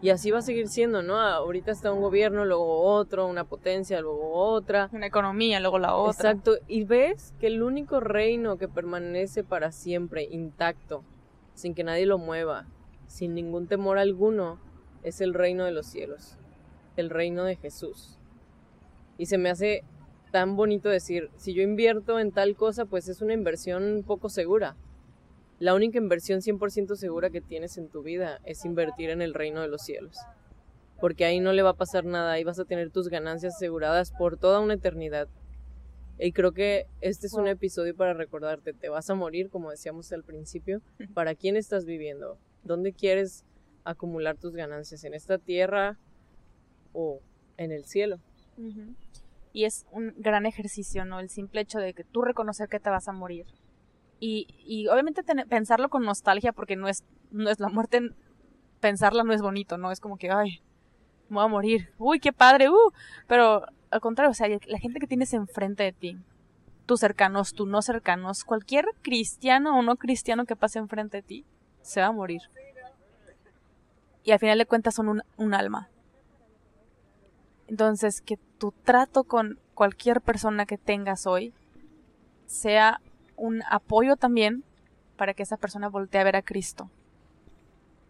Y 0.00 0.10
así 0.10 0.30
va 0.30 0.38
a 0.38 0.42
seguir 0.42 0.68
siendo, 0.68 1.02
¿no? 1.02 1.18
Ahorita 1.18 1.70
está 1.70 1.92
un 1.92 2.00
gobierno, 2.00 2.44
luego 2.44 2.80
otro, 2.82 3.26
una 3.26 3.44
potencia, 3.44 4.00
luego 4.00 4.32
otra. 4.32 4.88
Una 4.92 5.06
economía, 5.06 5.60
luego 5.60 5.78
la 5.78 5.94
otra. 5.94 6.30
Exacto. 6.32 6.56
Y 6.66 6.84
ves 6.84 7.34
que 7.38 7.46
el 7.46 7.62
único 7.62 8.00
reino 8.00 8.56
que 8.56 8.68
permanece 8.68 9.44
para 9.44 9.72
siempre 9.72 10.24
intacto, 10.24 11.02
sin 11.54 11.74
que 11.74 11.84
nadie 11.84 12.06
lo 12.06 12.18
mueva, 12.18 12.66
sin 13.06 13.34
ningún 13.34 13.68
temor 13.68 13.98
alguno, 13.98 14.58
es 15.06 15.20
el 15.22 15.32
reino 15.32 15.64
de 15.64 15.72
los 15.72 15.86
cielos, 15.86 16.36
el 16.96 17.08
reino 17.08 17.44
de 17.44 17.56
Jesús. 17.56 18.18
Y 19.16 19.26
se 19.26 19.38
me 19.38 19.48
hace 19.48 19.82
tan 20.32 20.56
bonito 20.56 20.90
decir, 20.90 21.30
si 21.36 21.54
yo 21.54 21.62
invierto 21.62 22.20
en 22.20 22.32
tal 22.32 22.56
cosa, 22.56 22.84
pues 22.84 23.08
es 23.08 23.22
una 23.22 23.32
inversión 23.32 24.04
poco 24.06 24.28
segura 24.28 24.76
la 25.58 25.74
única 25.74 25.96
inversión 25.96 26.40
100% 26.40 26.96
segura 26.96 27.30
que 27.30 27.40
tienes 27.40 27.78
en 27.78 27.88
tu 27.88 28.02
vida 28.02 28.40
es 28.44 28.66
invertir 28.66 29.08
en 29.08 29.22
el 29.22 29.32
reino 29.32 29.62
de 29.62 29.68
los 29.68 29.82
cielos. 29.82 30.18
Porque 31.00 31.24
ahí 31.24 31.40
no 31.40 31.52
le 31.54 31.62
va 31.62 31.70
a 31.70 31.76
pasar 31.76 32.04
nada, 32.04 32.32
ahí 32.32 32.44
vas 32.44 32.58
a 32.58 32.66
tener 32.66 32.90
tus 32.90 33.08
ganancias 33.08 33.54
aseguradas 33.54 34.12
por 34.12 34.36
toda 34.36 34.60
una 34.60 34.74
eternidad. 34.74 35.28
Y 36.18 36.32
creo 36.32 36.52
que 36.52 36.86
este 37.00 37.26
es 37.26 37.34
un 37.34 37.48
episodio 37.48 37.94
para 37.96 38.12
recordarte, 38.12 38.74
te 38.74 38.88
vas 38.90 39.08
a 39.08 39.14
morir, 39.14 39.48
como 39.48 39.70
decíamos 39.70 40.12
al 40.12 40.24
principio, 40.24 40.82
¿para 41.14 41.34
quién 41.34 41.56
estás 41.56 41.86
viviendo? 41.86 42.38
¿Dónde 42.62 42.92
quieres 42.92 43.44
acumular 43.86 44.36
tus 44.36 44.52
ganancias? 44.52 45.04
¿En 45.04 45.14
esta 45.14 45.38
tierra 45.38 45.96
o 46.92 47.20
en 47.56 47.72
el 47.72 47.84
cielo? 47.84 48.18
Y 49.52 49.64
es 49.64 49.86
un 49.90 50.14
gran 50.18 50.44
ejercicio, 50.44 51.04
¿no? 51.04 51.20
El 51.20 51.30
simple 51.30 51.62
hecho 51.62 51.78
de 51.78 51.94
que 51.94 52.04
tú 52.04 52.22
reconocer 52.22 52.68
que 52.68 52.80
te 52.80 52.90
vas 52.90 53.08
a 53.08 53.12
morir 53.12 53.46
Y, 54.18 54.46
y 54.64 54.88
obviamente 54.88 55.22
pensarlo 55.48 55.88
con 55.88 56.04
nostalgia 56.04 56.52
porque 56.52 56.76
no 56.76 56.88
es, 56.88 57.04
no 57.30 57.50
es 57.50 57.60
la 57.60 57.68
muerte, 57.68 58.00
pensarla 58.80 59.24
no 59.24 59.32
es 59.32 59.42
bonito, 59.42 59.78
¿no? 59.78 59.90
Es 59.90 60.00
como 60.00 60.16
que, 60.16 60.30
ay, 60.30 60.60
me 61.28 61.36
voy 61.36 61.44
a 61.44 61.48
morir, 61.48 61.90
uy, 61.98 62.20
qué 62.20 62.32
padre, 62.32 62.68
uh, 62.68 62.92
pero 63.26 63.62
al 63.90 64.00
contrario, 64.00 64.30
o 64.30 64.34
sea, 64.34 64.48
la 64.48 64.78
gente 64.78 65.00
que 65.00 65.06
tienes 65.06 65.32
enfrente 65.32 65.82
de 65.82 65.92
ti, 65.92 66.16
tus 66.86 67.00
cercanos, 67.00 67.52
tus 67.52 67.68
no 67.68 67.82
cercanos, 67.82 68.44
cualquier 68.44 68.86
cristiano 69.02 69.78
o 69.78 69.82
no 69.82 69.96
cristiano 69.96 70.44
que 70.44 70.56
pase 70.56 70.78
enfrente 70.78 71.18
de 71.18 71.22
ti, 71.22 71.44
se 71.82 72.00
va 72.00 72.06
a 72.06 72.12
morir. 72.12 72.40
Y 74.26 74.32
al 74.32 74.40
final 74.40 74.58
de 74.58 74.66
cuentas 74.66 74.96
son 74.96 75.22
un, 75.36 75.54
alma. 75.54 75.88
Entonces, 77.68 78.20
que 78.20 78.38
tu 78.58 78.72
trato 78.72 79.22
con 79.22 79.60
cualquier 79.72 80.20
persona 80.20 80.66
que 80.66 80.78
tengas 80.78 81.28
hoy 81.28 81.54
sea 82.46 83.00
un 83.36 83.62
apoyo 83.70 84.16
también 84.16 84.64
para 85.16 85.32
que 85.32 85.44
esa 85.44 85.56
persona 85.56 85.88
voltee 85.88 86.20
a 86.20 86.24
ver 86.24 86.34
a 86.34 86.42
Cristo. 86.42 86.90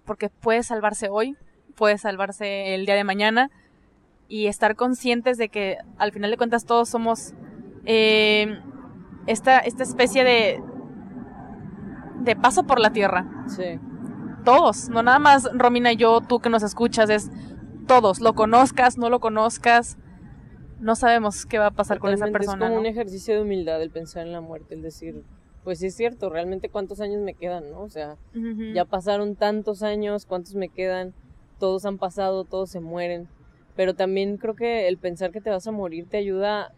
Porque 0.06 0.30
puede 0.30 0.62
salvarse 0.62 1.10
hoy, 1.10 1.36
puede 1.74 1.98
salvarse 1.98 2.74
el 2.74 2.86
día 2.86 2.94
de 2.94 3.04
mañana 3.04 3.50
y 4.26 4.46
estar 4.46 4.74
conscientes 4.74 5.36
de 5.36 5.50
que 5.50 5.76
al 5.98 6.12
final 6.12 6.30
de 6.30 6.38
cuentas 6.38 6.64
todos 6.64 6.88
somos 6.88 7.34
eh, 7.84 8.58
esta, 9.26 9.58
esta 9.58 9.82
especie 9.82 10.24
de, 10.24 10.62
de 12.20 12.36
paso 12.36 12.62
por 12.62 12.80
la 12.80 12.90
tierra. 12.90 13.26
Sí. 13.48 13.78
Todos, 14.46 14.88
no 14.88 15.02
nada 15.02 15.18
más 15.18 15.50
Romina 15.52 15.92
y 15.92 15.96
yo, 15.96 16.20
tú 16.20 16.38
que 16.38 16.48
nos 16.48 16.62
escuchas, 16.62 17.10
es 17.10 17.32
todos, 17.88 18.20
lo 18.20 18.34
conozcas, 18.34 18.96
no 18.96 19.10
lo 19.10 19.18
conozcas, 19.18 19.98
no 20.78 20.94
sabemos 20.94 21.46
qué 21.46 21.58
va 21.58 21.66
a 21.66 21.70
pasar 21.72 21.98
con 21.98 22.12
esa 22.12 22.28
persona. 22.28 22.66
Es 22.66 22.70
como 22.70 22.80
un 22.80 22.86
ejercicio 22.86 23.34
de 23.34 23.42
humildad 23.42 23.82
el 23.82 23.90
pensar 23.90 24.24
en 24.24 24.32
la 24.32 24.40
muerte, 24.40 24.74
el 24.74 24.82
decir, 24.82 25.24
pues 25.64 25.80
sí 25.80 25.86
es 25.86 25.96
cierto, 25.96 26.30
realmente 26.30 26.68
cuántos 26.68 27.00
años 27.00 27.20
me 27.22 27.34
quedan, 27.34 27.72
¿no? 27.72 27.80
O 27.80 27.88
sea, 27.88 28.18
ya 28.72 28.84
pasaron 28.84 29.34
tantos 29.34 29.82
años, 29.82 30.26
cuántos 30.26 30.54
me 30.54 30.68
quedan, 30.68 31.12
todos 31.58 31.84
han 31.84 31.98
pasado, 31.98 32.44
todos 32.44 32.70
se 32.70 32.78
mueren. 32.78 33.26
Pero 33.74 33.94
también 33.94 34.36
creo 34.36 34.54
que 34.54 34.86
el 34.86 34.96
pensar 34.96 35.32
que 35.32 35.40
te 35.40 35.50
vas 35.50 35.66
a 35.66 35.72
morir 35.72 36.06
te 36.08 36.18
ayuda, 36.18 36.70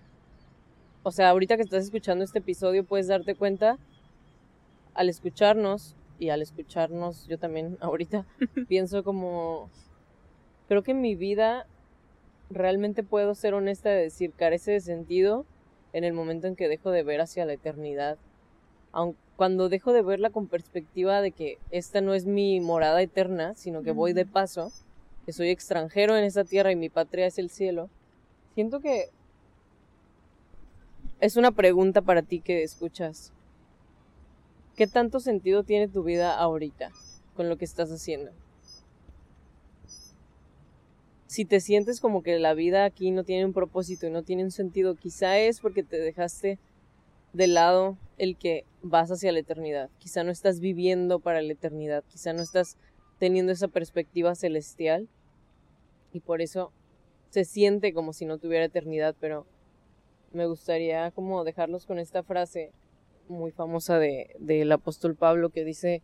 o 1.02 1.10
sea, 1.10 1.28
ahorita 1.28 1.56
que 1.56 1.64
estás 1.64 1.84
escuchando 1.84 2.24
este 2.24 2.38
episodio 2.38 2.82
puedes 2.82 3.08
darte 3.08 3.34
cuenta 3.34 3.76
al 4.94 5.10
escucharnos 5.10 5.94
y 6.18 6.30
al 6.30 6.42
escucharnos 6.42 7.26
yo 7.26 7.38
también 7.38 7.78
ahorita 7.80 8.26
pienso 8.68 9.04
como 9.04 9.70
creo 10.68 10.82
que 10.82 10.94
mi 10.94 11.14
vida 11.14 11.66
realmente 12.50 13.02
puedo 13.02 13.34
ser 13.34 13.54
honesta 13.54 13.90
de 13.90 14.02
decir 14.02 14.32
carece 14.32 14.72
de 14.72 14.80
sentido 14.80 15.44
en 15.92 16.04
el 16.04 16.12
momento 16.12 16.46
en 16.46 16.56
que 16.56 16.68
dejo 16.68 16.90
de 16.90 17.02
ver 17.02 17.20
hacia 17.20 17.44
la 17.44 17.54
eternidad. 17.54 18.18
Aun 18.92 19.16
cuando 19.38 19.68
dejo 19.68 19.92
de 19.92 20.02
verla 20.02 20.30
con 20.30 20.48
perspectiva 20.48 21.20
de 21.20 21.30
que 21.30 21.58
esta 21.70 22.00
no 22.00 22.12
es 22.14 22.26
mi 22.26 22.58
morada 22.58 23.00
eterna, 23.00 23.54
sino 23.54 23.84
que 23.84 23.92
voy 23.92 24.12
de 24.12 24.26
paso, 24.26 24.72
que 25.24 25.32
soy 25.32 25.50
extranjero 25.50 26.16
en 26.16 26.24
esta 26.24 26.42
tierra 26.42 26.72
y 26.72 26.76
mi 26.76 26.88
patria 26.88 27.26
es 27.26 27.38
el 27.38 27.48
cielo, 27.48 27.88
siento 28.56 28.80
que 28.80 29.10
es 31.20 31.36
una 31.36 31.52
pregunta 31.52 32.02
para 32.02 32.22
ti 32.22 32.40
que 32.40 32.64
escuchas. 32.64 33.32
¿Qué 34.78 34.86
tanto 34.86 35.18
sentido 35.18 35.64
tiene 35.64 35.88
tu 35.88 36.04
vida 36.04 36.38
ahorita 36.38 36.92
con 37.34 37.48
lo 37.48 37.58
que 37.58 37.64
estás 37.64 37.90
haciendo? 37.90 38.30
si 41.26 41.44
te 41.44 41.58
sientes 41.58 42.00
como 42.00 42.22
que 42.22 42.38
la 42.38 42.54
vida 42.54 42.84
aquí 42.84 43.10
no 43.10 43.24
tiene 43.24 43.44
un 43.44 43.52
propósito 43.52 44.06
y 44.06 44.10
no 44.10 44.22
tiene 44.22 44.44
un 44.44 44.52
sentido, 44.52 44.94
quizá 44.94 45.36
es 45.36 45.60
porque 45.60 45.82
te 45.82 45.98
dejaste 45.98 46.60
de 47.32 47.46
lado 47.48 47.98
el 48.18 48.36
que 48.36 48.64
vas 48.82 49.10
hacia 49.10 49.32
la 49.32 49.40
eternidad. 49.40 49.90
Quizá 49.98 50.22
no 50.22 50.30
estás 50.30 50.60
viviendo 50.60 51.18
para 51.18 51.42
la 51.42 51.52
eternidad, 51.52 52.04
quizá 52.08 52.32
no 52.32 52.42
estás 52.42 52.76
teniendo 53.18 53.50
esa 53.50 53.66
perspectiva 53.66 54.36
celestial 54.36 55.08
y 56.12 56.20
por 56.20 56.40
eso 56.40 56.72
se 57.30 57.44
siente 57.44 57.92
como 57.92 58.12
si 58.12 58.26
no 58.26 58.38
tuviera 58.38 58.64
eternidad, 58.64 59.16
pero 59.18 59.44
me 60.32 60.46
gustaría 60.46 61.10
como 61.10 61.42
dejarlos 61.42 61.84
con 61.84 61.98
esta 61.98 62.22
frase 62.22 62.70
muy 63.28 63.50
famosa 63.50 63.98
de, 63.98 64.34
del 64.38 64.70
apóstol 64.72 65.14
Pablo 65.14 65.50
que 65.50 65.64
dice, 65.64 66.02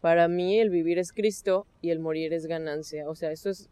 para 0.00 0.28
mí 0.28 0.58
el 0.58 0.70
vivir 0.70 0.98
es 0.98 1.12
Cristo 1.12 1.66
y 1.80 1.90
el 1.90 2.00
morir 2.00 2.32
es 2.32 2.46
ganancia. 2.46 3.08
O 3.08 3.14
sea, 3.14 3.30
eso 3.32 3.50
es 3.50 3.70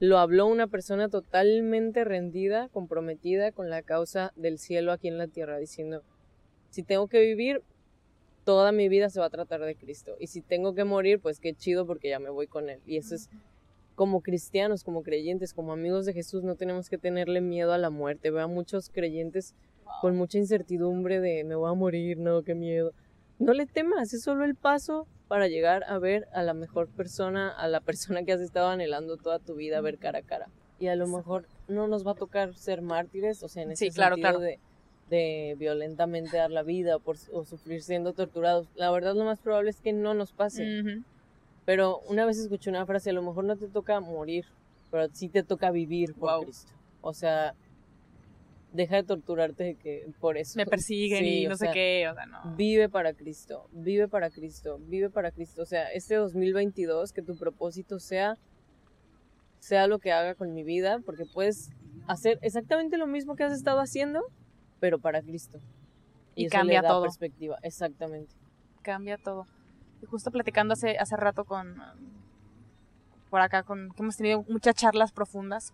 lo 0.00 0.18
habló 0.18 0.46
una 0.46 0.66
persona 0.66 1.08
totalmente 1.08 2.04
rendida, 2.04 2.68
comprometida 2.68 3.52
con 3.52 3.70
la 3.70 3.82
causa 3.82 4.32
del 4.36 4.58
cielo 4.58 4.92
aquí 4.92 5.08
en 5.08 5.18
la 5.18 5.28
tierra, 5.28 5.56
diciendo, 5.56 6.02
si 6.70 6.82
tengo 6.82 7.06
que 7.06 7.20
vivir, 7.20 7.62
toda 8.44 8.72
mi 8.72 8.88
vida 8.88 9.08
se 9.08 9.20
va 9.20 9.26
a 9.26 9.30
tratar 9.30 9.60
de 9.62 9.76
Cristo. 9.76 10.16
Y 10.18 10.26
si 10.26 10.42
tengo 10.42 10.74
que 10.74 10.84
morir, 10.84 11.20
pues 11.20 11.40
qué 11.40 11.54
chido 11.54 11.86
porque 11.86 12.08
ya 12.08 12.18
me 12.18 12.30
voy 12.30 12.46
con 12.46 12.68
Él. 12.68 12.80
Y 12.86 12.96
eso 12.96 13.14
es 13.14 13.30
como 13.94 14.20
cristianos, 14.20 14.84
como 14.84 15.02
creyentes, 15.02 15.54
como 15.54 15.72
amigos 15.72 16.04
de 16.04 16.12
Jesús, 16.12 16.42
no 16.42 16.56
tenemos 16.56 16.90
que 16.90 16.98
tenerle 16.98 17.40
miedo 17.40 17.72
a 17.72 17.78
la 17.78 17.90
muerte. 17.90 18.30
Veo 18.30 18.42
a 18.42 18.48
muchos 18.48 18.90
creyentes 18.90 19.54
con 20.00 20.16
mucha 20.16 20.38
incertidumbre 20.38 21.20
de 21.20 21.44
me 21.44 21.54
voy 21.54 21.70
a 21.70 21.74
morir, 21.74 22.18
no, 22.18 22.42
qué 22.42 22.54
miedo. 22.54 22.92
No 23.38 23.52
le 23.52 23.66
temas, 23.66 24.12
es 24.12 24.22
solo 24.22 24.44
el 24.44 24.54
paso 24.54 25.06
para 25.28 25.48
llegar 25.48 25.84
a 25.84 25.98
ver 25.98 26.28
a 26.32 26.42
la 26.42 26.54
mejor 26.54 26.88
persona, 26.88 27.48
a 27.50 27.68
la 27.68 27.80
persona 27.80 28.22
que 28.24 28.32
has 28.32 28.40
estado 28.40 28.68
anhelando 28.68 29.16
toda 29.16 29.38
tu 29.38 29.54
vida 29.54 29.80
ver 29.80 29.98
cara 29.98 30.20
a 30.20 30.22
cara. 30.22 30.48
Y 30.78 30.88
a 30.88 30.96
lo 30.96 31.06
mejor 31.06 31.46
no 31.68 31.88
nos 31.88 32.06
va 32.06 32.12
a 32.12 32.14
tocar 32.14 32.54
ser 32.54 32.82
mártires, 32.82 33.42
o 33.42 33.48
sea, 33.48 33.62
en 33.62 33.72
ese 33.72 33.90
sentido 33.90 34.38
De, 34.38 34.58
de, 35.08 35.56
violentamente 35.58 36.36
dar 36.36 36.50
la 36.50 36.62
vida 36.62 36.98
por, 36.98 37.16
o 37.32 37.44
sufrir 37.44 37.82
siendo 37.82 38.12
torturados. 38.12 38.68
La 38.74 38.90
verdad 38.90 39.14
lo 39.14 39.24
más 39.24 39.38
probable 39.40 39.70
es 39.70 39.80
que 39.80 39.92
no 39.92 40.14
nos 40.14 40.32
pase. 40.32 41.02
Pero 41.64 42.00
una 42.08 42.26
vez 42.26 42.38
escuché 42.38 42.70
una 42.70 42.84
frase, 42.84 43.10
a 43.10 43.14
lo 43.14 43.22
mejor 43.22 43.44
no 43.44 43.56
te 43.56 43.68
toca 43.68 43.98
morir, 44.00 44.44
pero 44.90 45.08
sí 45.12 45.28
te 45.28 45.42
toca 45.42 45.70
vivir 45.70 46.14
por 46.14 46.44
Cristo. 46.44 46.72
O 47.00 47.14
sea, 47.14 47.54
deja 48.74 48.96
de 48.96 49.04
torturarte 49.04 49.76
que 49.76 50.06
por 50.20 50.36
eso. 50.36 50.54
Me 50.56 50.66
persiguen 50.66 51.24
y 51.24 51.46
no 51.46 51.56
sé 51.56 51.70
qué, 51.72 52.08
o 52.10 52.14
sea, 52.14 52.26
no. 52.26 52.54
Vive 52.56 52.88
para 52.88 53.14
Cristo, 53.14 53.68
vive 53.72 54.08
para 54.08 54.30
Cristo, 54.30 54.78
vive 54.80 55.08
para 55.10 55.30
Cristo. 55.30 55.62
O 55.62 55.66
sea, 55.66 55.90
este 55.92 56.16
2022 56.16 57.12
que 57.12 57.22
tu 57.22 57.36
propósito 57.36 57.98
sea 57.98 58.36
sea 59.60 59.86
lo 59.86 59.98
que 59.98 60.12
haga 60.12 60.34
con 60.34 60.52
mi 60.52 60.62
vida, 60.62 61.00
porque 61.06 61.24
puedes 61.24 61.70
hacer 62.06 62.38
exactamente 62.42 62.98
lo 62.98 63.06
mismo 63.06 63.34
que 63.34 63.44
has 63.44 63.52
estado 63.54 63.80
haciendo, 63.80 64.22
pero 64.78 64.98
para 64.98 65.22
Cristo. 65.22 65.58
Y, 66.34 66.48
cambia 66.48 66.82
todo. 66.82 67.02
perspectiva, 67.02 67.58
exactamente. 67.62 68.34
Cambia 68.82 69.16
todo. 69.16 69.46
Y 70.02 70.06
justo 70.06 70.30
platicando 70.30 70.74
hace 70.74 70.98
hace 70.98 71.16
rato 71.16 71.44
con 71.44 71.76
por 73.30 73.40
acá 73.40 73.62
con 73.62 73.90
que 73.92 74.02
hemos 74.02 74.16
tenido 74.16 74.44
muchas 74.48 74.74
charlas 74.74 75.12
profundas 75.12 75.72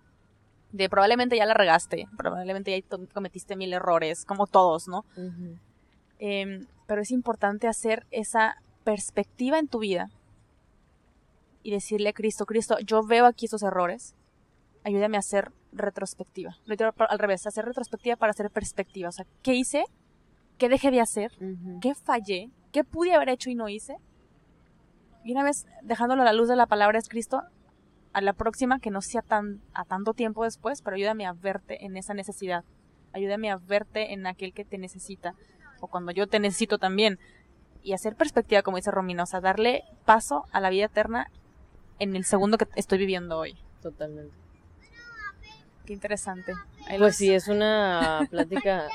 de 0.73 0.89
probablemente 0.89 1.37
ya 1.37 1.47
la 1.47 1.55
regaste, 1.55 2.07
probablemente 2.17 2.79
ya 2.79 2.97
cometiste 3.13 3.57
mil 3.57 3.73
errores, 3.73 4.25
como 4.25 4.47
todos, 4.47 4.89
¿no? 4.89 5.05
Em, 6.19 6.67
pero 6.87 7.03
es 7.03 7.11
importante 7.11 7.67
hacer 7.67 8.07
esa 8.11 8.57
perspectiva 8.85 9.59
en 9.59 9.69
tu 9.69 9.81
vida 9.81 10.11
y 11.63 11.71
decirle 11.71 12.11
a 12.11 12.13
Cristo, 12.13 12.47
Cristo, 12.47 12.79
yo 12.81 13.03
veo 13.03 13.27
aquí 13.27 13.47
esos 13.47 13.63
errores, 13.63 14.15
ayúdame 14.85 15.17
a 15.17 15.21
hacer 15.21 15.53
retrospectiva. 15.73 16.57
Al 17.09 17.19
revés, 17.19 17.47
hacer 17.47 17.65
retrospectiva 17.65 18.17
para 18.17 18.31
hacer 18.31 18.51
perspectiva. 18.51 19.09
O 19.09 19.13
sea, 19.13 19.27
¿qué 19.43 19.55
hice? 19.55 19.85
¿Qué 20.59 20.69
dejé 20.69 20.91
de 20.91 21.01
hacer? 21.01 21.33
¿Qué 21.81 21.95
fallé? 21.95 22.51
¿Qué 22.73 22.85
pude 22.85 23.15
haber 23.15 23.31
hecho 23.31 23.51
y 23.51 23.55
no 23.55 23.69
hice? 23.69 23.97
Y 25.25 25.33
una 25.33 25.45
vez 25.45 25.67
dejándolo 25.83 26.23
a 26.23 26.25
la 26.25 26.33
luz 26.33 26.49
de 26.49 26.57
la 26.57 26.67
palabra 26.67 26.99
es 26.99 27.09
Cristo, 27.09 27.43
a 28.13 28.21
la 28.21 28.33
próxima 28.33 28.81
que 28.81 28.91
no 28.91 29.03
sea 29.03 29.23
tan 29.23 29.61
a 29.73 29.85
tanto 29.85 30.15
tiempo 30.15 30.45
después, 30.45 30.83
pero 30.83 30.97
ayúdame 30.97 31.27
a 31.27 31.33
verte 31.33 31.85
en 31.85 31.97
esa 31.97 32.15
necesidad. 32.15 32.65
Ayúdame 33.13 33.51
a 33.51 33.57
verte 33.57 34.13
en 34.13 34.27
aquel 34.27 34.53
que 34.53 34.65
te 34.65 34.79
necesita 34.79 35.35
o 35.81 35.87
cuando 35.87 36.13
yo 36.13 36.27
te 36.27 36.41
necesito 36.41 36.79
también 36.79 37.19
y 37.83 37.93
hacer 37.93 38.15
perspectiva 38.15 38.63
como 38.63 38.77
dice 38.77 38.91
Romina, 38.91 39.23
o 39.23 39.27
sea, 39.27 39.41
darle 39.41 39.85
paso 40.05 40.47
a 40.53 40.61
la 40.61 40.71
vida 40.71 40.87
eterna 40.87 41.31
en 41.99 42.17
el 42.17 42.25
segundo 42.25 42.59
que 42.59 42.67
estoy 42.77 42.99
viviendo 42.99 43.39
hoy. 43.39 43.57
Totalmente. 43.83 44.35
Qué 45.87 45.95
interesante. 45.95 46.53
pues 46.99 47.17
sí, 47.17 47.33
es 47.33 47.49
una 47.49 48.27
plática 48.31 48.87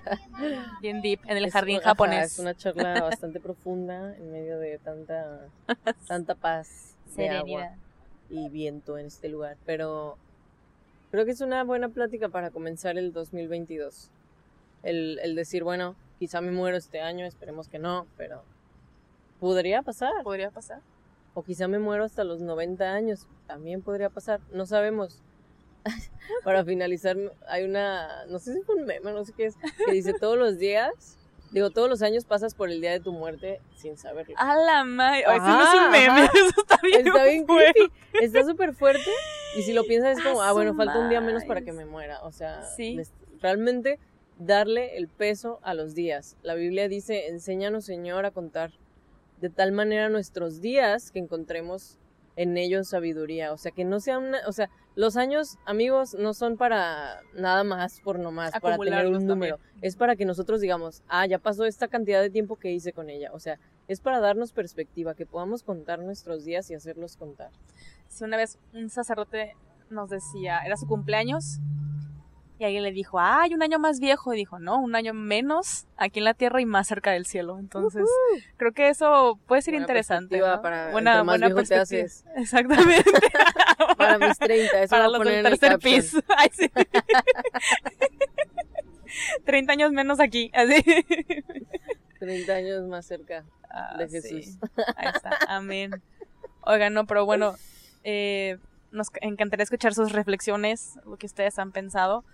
bien 0.80 1.02
deep 1.02 1.20
en 1.26 1.36
el 1.36 1.50
jardín 1.50 1.80
japonés. 1.80 2.32
es 2.32 2.38
una 2.38 2.54
charla 2.54 3.02
bastante 3.02 3.40
profunda 3.40 4.16
en 4.16 4.32
medio 4.32 4.58
de 4.58 4.78
tanta 4.78 5.48
tanta 6.06 6.34
paz, 6.34 6.94
serenidad 7.14 7.81
y 8.32 8.48
viento 8.48 8.98
en 8.98 9.06
este 9.06 9.28
lugar. 9.28 9.56
Pero 9.64 10.16
creo 11.10 11.24
que 11.24 11.30
es 11.30 11.40
una 11.40 11.62
buena 11.62 11.90
plática 11.90 12.28
para 12.30 12.50
comenzar 12.50 12.98
el 12.98 13.12
2022. 13.12 14.10
El, 14.82 15.20
el 15.22 15.36
decir, 15.36 15.62
bueno, 15.62 15.94
quizá 16.18 16.40
me 16.40 16.50
muero 16.50 16.76
este 16.76 17.00
año, 17.00 17.26
esperemos 17.26 17.68
que 17.68 17.78
no, 17.78 18.06
pero 18.16 18.42
podría 19.38 19.82
pasar. 19.82 20.10
Podría 20.24 20.50
pasar. 20.50 20.80
O 21.34 21.44
quizá 21.44 21.68
me 21.68 21.78
muero 21.78 22.04
hasta 22.04 22.24
los 22.24 22.40
90 22.40 22.92
años, 22.92 23.26
también 23.46 23.82
podría 23.82 24.10
pasar, 24.10 24.40
no 24.52 24.66
sabemos. 24.66 25.22
Para 26.44 26.64
finalizar, 26.64 27.16
hay 27.48 27.64
una, 27.64 28.26
no 28.26 28.38
sé 28.38 28.54
si 28.54 28.62
fue 28.62 28.76
un 28.76 28.84
meme, 28.84 29.12
no 29.12 29.24
sé 29.24 29.32
qué 29.32 29.46
es, 29.46 29.56
que 29.86 29.92
dice 29.92 30.14
todos 30.14 30.38
los 30.38 30.58
días 30.58 31.18
Digo, 31.52 31.68
todos 31.68 31.88
los 31.88 32.00
años 32.00 32.24
pasas 32.24 32.54
por 32.54 32.70
el 32.70 32.80
día 32.80 32.92
de 32.92 33.00
tu 33.00 33.12
muerte 33.12 33.60
sin 33.76 33.98
saberlo. 33.98 34.34
A 34.38 34.56
la 34.56 34.84
madre. 34.84 35.24
Ay, 35.26 35.38
no 35.38 35.62
es 35.62 35.74
un 35.74 35.90
meme. 35.90 36.24
Eso 36.24 36.60
está 36.60 36.78
bien. 36.82 37.06
Está 37.06 37.24
bien 37.24 37.44
creepy. 37.44 37.92
Está 38.22 38.44
súper 38.44 38.74
fuerte. 38.74 39.10
Y 39.56 39.62
si 39.62 39.74
lo 39.74 39.84
piensas 39.84 40.16
es 40.16 40.24
como, 40.24 40.40
ah, 40.40 40.52
bueno, 40.52 40.74
falta 40.74 40.98
un 40.98 41.10
día 41.10 41.20
menos 41.20 41.44
para 41.44 41.60
que 41.60 41.72
me 41.72 41.84
muera. 41.84 42.22
O 42.22 42.32
sea, 42.32 42.62
realmente 43.42 43.98
darle 44.38 44.96
el 44.96 45.08
peso 45.08 45.60
a 45.62 45.74
los 45.74 45.94
días. 45.94 46.36
La 46.42 46.54
Biblia 46.54 46.88
dice, 46.88 47.28
enséñanos, 47.28 47.84
Señor, 47.84 48.24
a 48.24 48.30
contar 48.30 48.72
de 49.40 49.50
tal 49.50 49.72
manera 49.72 50.08
nuestros 50.08 50.60
días 50.62 51.10
que 51.10 51.18
encontremos 51.18 51.98
en 52.36 52.56
ellos 52.56 52.88
sabiduría. 52.88 53.52
O 53.52 53.58
sea, 53.58 53.72
que 53.72 53.84
no 53.84 54.00
sea 54.00 54.18
una, 54.18 54.38
o 54.46 54.52
sea, 54.52 54.70
los 54.94 55.16
años, 55.16 55.58
amigos, 55.64 56.14
no 56.14 56.34
son 56.34 56.56
para 56.56 57.22
nada 57.34 57.64
más 57.64 58.00
por 58.00 58.18
nomás, 58.18 58.52
para 58.60 58.76
tener 58.76 59.06
un 59.06 59.26
número. 59.26 59.58
Es 59.80 59.96
para 59.96 60.16
que 60.16 60.24
nosotros 60.24 60.60
digamos, 60.60 61.02
ah, 61.08 61.26
ya 61.26 61.38
pasó 61.38 61.64
esta 61.64 61.88
cantidad 61.88 62.20
de 62.20 62.30
tiempo 62.30 62.56
que 62.56 62.72
hice 62.72 62.92
con 62.92 63.08
ella. 63.08 63.30
O 63.32 63.40
sea, 63.40 63.58
es 63.88 64.00
para 64.00 64.20
darnos 64.20 64.52
perspectiva, 64.52 65.14
que 65.14 65.26
podamos 65.26 65.62
contar 65.62 66.00
nuestros 66.00 66.44
días 66.44 66.70
y 66.70 66.74
hacerlos 66.74 67.16
contar. 67.16 67.50
Si 68.08 68.24
una 68.24 68.36
vez 68.36 68.58
un 68.74 68.90
sacerdote 68.90 69.56
nos 69.88 70.10
decía, 70.10 70.58
era 70.60 70.76
su 70.76 70.86
cumpleaños, 70.86 71.58
y 72.62 72.64
alguien 72.64 72.84
le 72.84 72.92
dijo, 72.92 73.18
ay, 73.18 73.54
un 73.54 73.62
año 73.62 73.80
más 73.80 73.98
viejo. 73.98 74.32
Y 74.32 74.36
dijo, 74.36 74.60
no, 74.60 74.80
un 74.80 74.94
año 74.94 75.12
menos 75.14 75.86
aquí 75.96 76.20
en 76.20 76.24
la 76.24 76.34
tierra 76.34 76.60
y 76.60 76.66
más 76.66 76.86
cerca 76.86 77.10
del 77.10 77.26
cielo. 77.26 77.58
Entonces, 77.58 78.04
creo 78.56 78.72
que 78.72 78.88
eso 78.88 79.38
puede 79.46 79.62
ser 79.62 79.74
interesante. 79.74 80.40
Para 80.62 80.92
buena 80.92 81.22
buena 81.22 81.50
perspectiva. 81.50 82.06
Exactamente. 82.36 83.10
para 83.98 84.18
mis 84.18 84.38
30, 84.38 84.82
eso 84.82 84.90
para 84.90 85.08
los 85.08 85.24
del 85.24 85.42
tercer 85.42 85.78
piso. 85.80 86.20
Ay, 86.36 86.50
sí. 86.52 86.70
30 89.44 89.72
años 89.72 89.92
menos 89.92 90.20
aquí, 90.20 90.52
así. 90.54 90.84
30 92.20 92.52
años 92.52 92.86
más 92.86 93.06
cerca 93.06 93.44
ah, 93.68 93.96
de 93.98 94.08
Jesús. 94.08 94.56
Ahí 94.96 95.08
está, 95.12 95.36
amén. 95.48 96.00
Oigan, 96.60 96.94
no, 96.94 97.06
pero 97.06 97.26
bueno, 97.26 97.56
eh, 98.04 98.56
nos 98.92 99.08
encantaría 99.20 99.64
escuchar 99.64 99.94
sus 99.94 100.12
reflexiones, 100.12 100.98
lo 101.04 101.16
que 101.16 101.26
ustedes 101.26 101.58
han 101.58 101.72
pensado. 101.72 102.24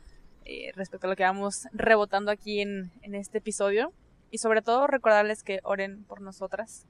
Eh, 0.50 0.72
respecto 0.74 1.06
a 1.06 1.10
lo 1.10 1.16
que 1.16 1.24
vamos 1.24 1.66
rebotando 1.72 2.30
aquí 2.30 2.62
en, 2.62 2.90
en 3.02 3.14
este 3.14 3.36
episodio. 3.36 3.92
Y 4.30 4.38
sobre 4.38 4.62
todo 4.62 4.86
recordarles 4.86 5.42
que 5.42 5.60
oren 5.62 6.04
por 6.04 6.22
nosotras, 6.22 6.86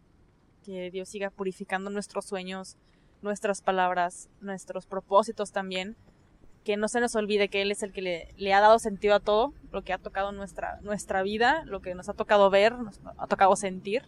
que 0.64 0.92
Dios 0.92 1.08
siga 1.08 1.30
purificando 1.30 1.90
nuestros 1.90 2.24
sueños, 2.24 2.76
nuestras 3.20 3.60
palabras, 3.60 4.28
nuestros 4.40 4.86
propósitos 4.86 5.50
también, 5.50 5.96
que 6.64 6.76
no 6.76 6.86
se 6.86 7.00
nos 7.00 7.16
olvide 7.16 7.48
que 7.48 7.60
Él 7.60 7.72
es 7.72 7.82
el 7.82 7.92
que 7.92 8.00
le, 8.00 8.28
le, 8.36 8.54
ha 8.54 8.60
dado 8.60 8.78
sentido 8.78 9.16
a 9.16 9.20
todo, 9.20 9.52
lo 9.72 9.82
que 9.82 9.92
ha 9.92 9.98
tocado 9.98 10.30
nuestra, 10.30 10.78
nuestra 10.82 11.24
vida, 11.24 11.64
lo 11.64 11.80
que 11.80 11.96
nos 11.96 12.08
ha 12.08 12.14
tocado 12.14 12.50
ver, 12.50 12.78
nos 12.78 13.00
ha 13.16 13.26
tocado 13.26 13.56
sentir, 13.56 14.04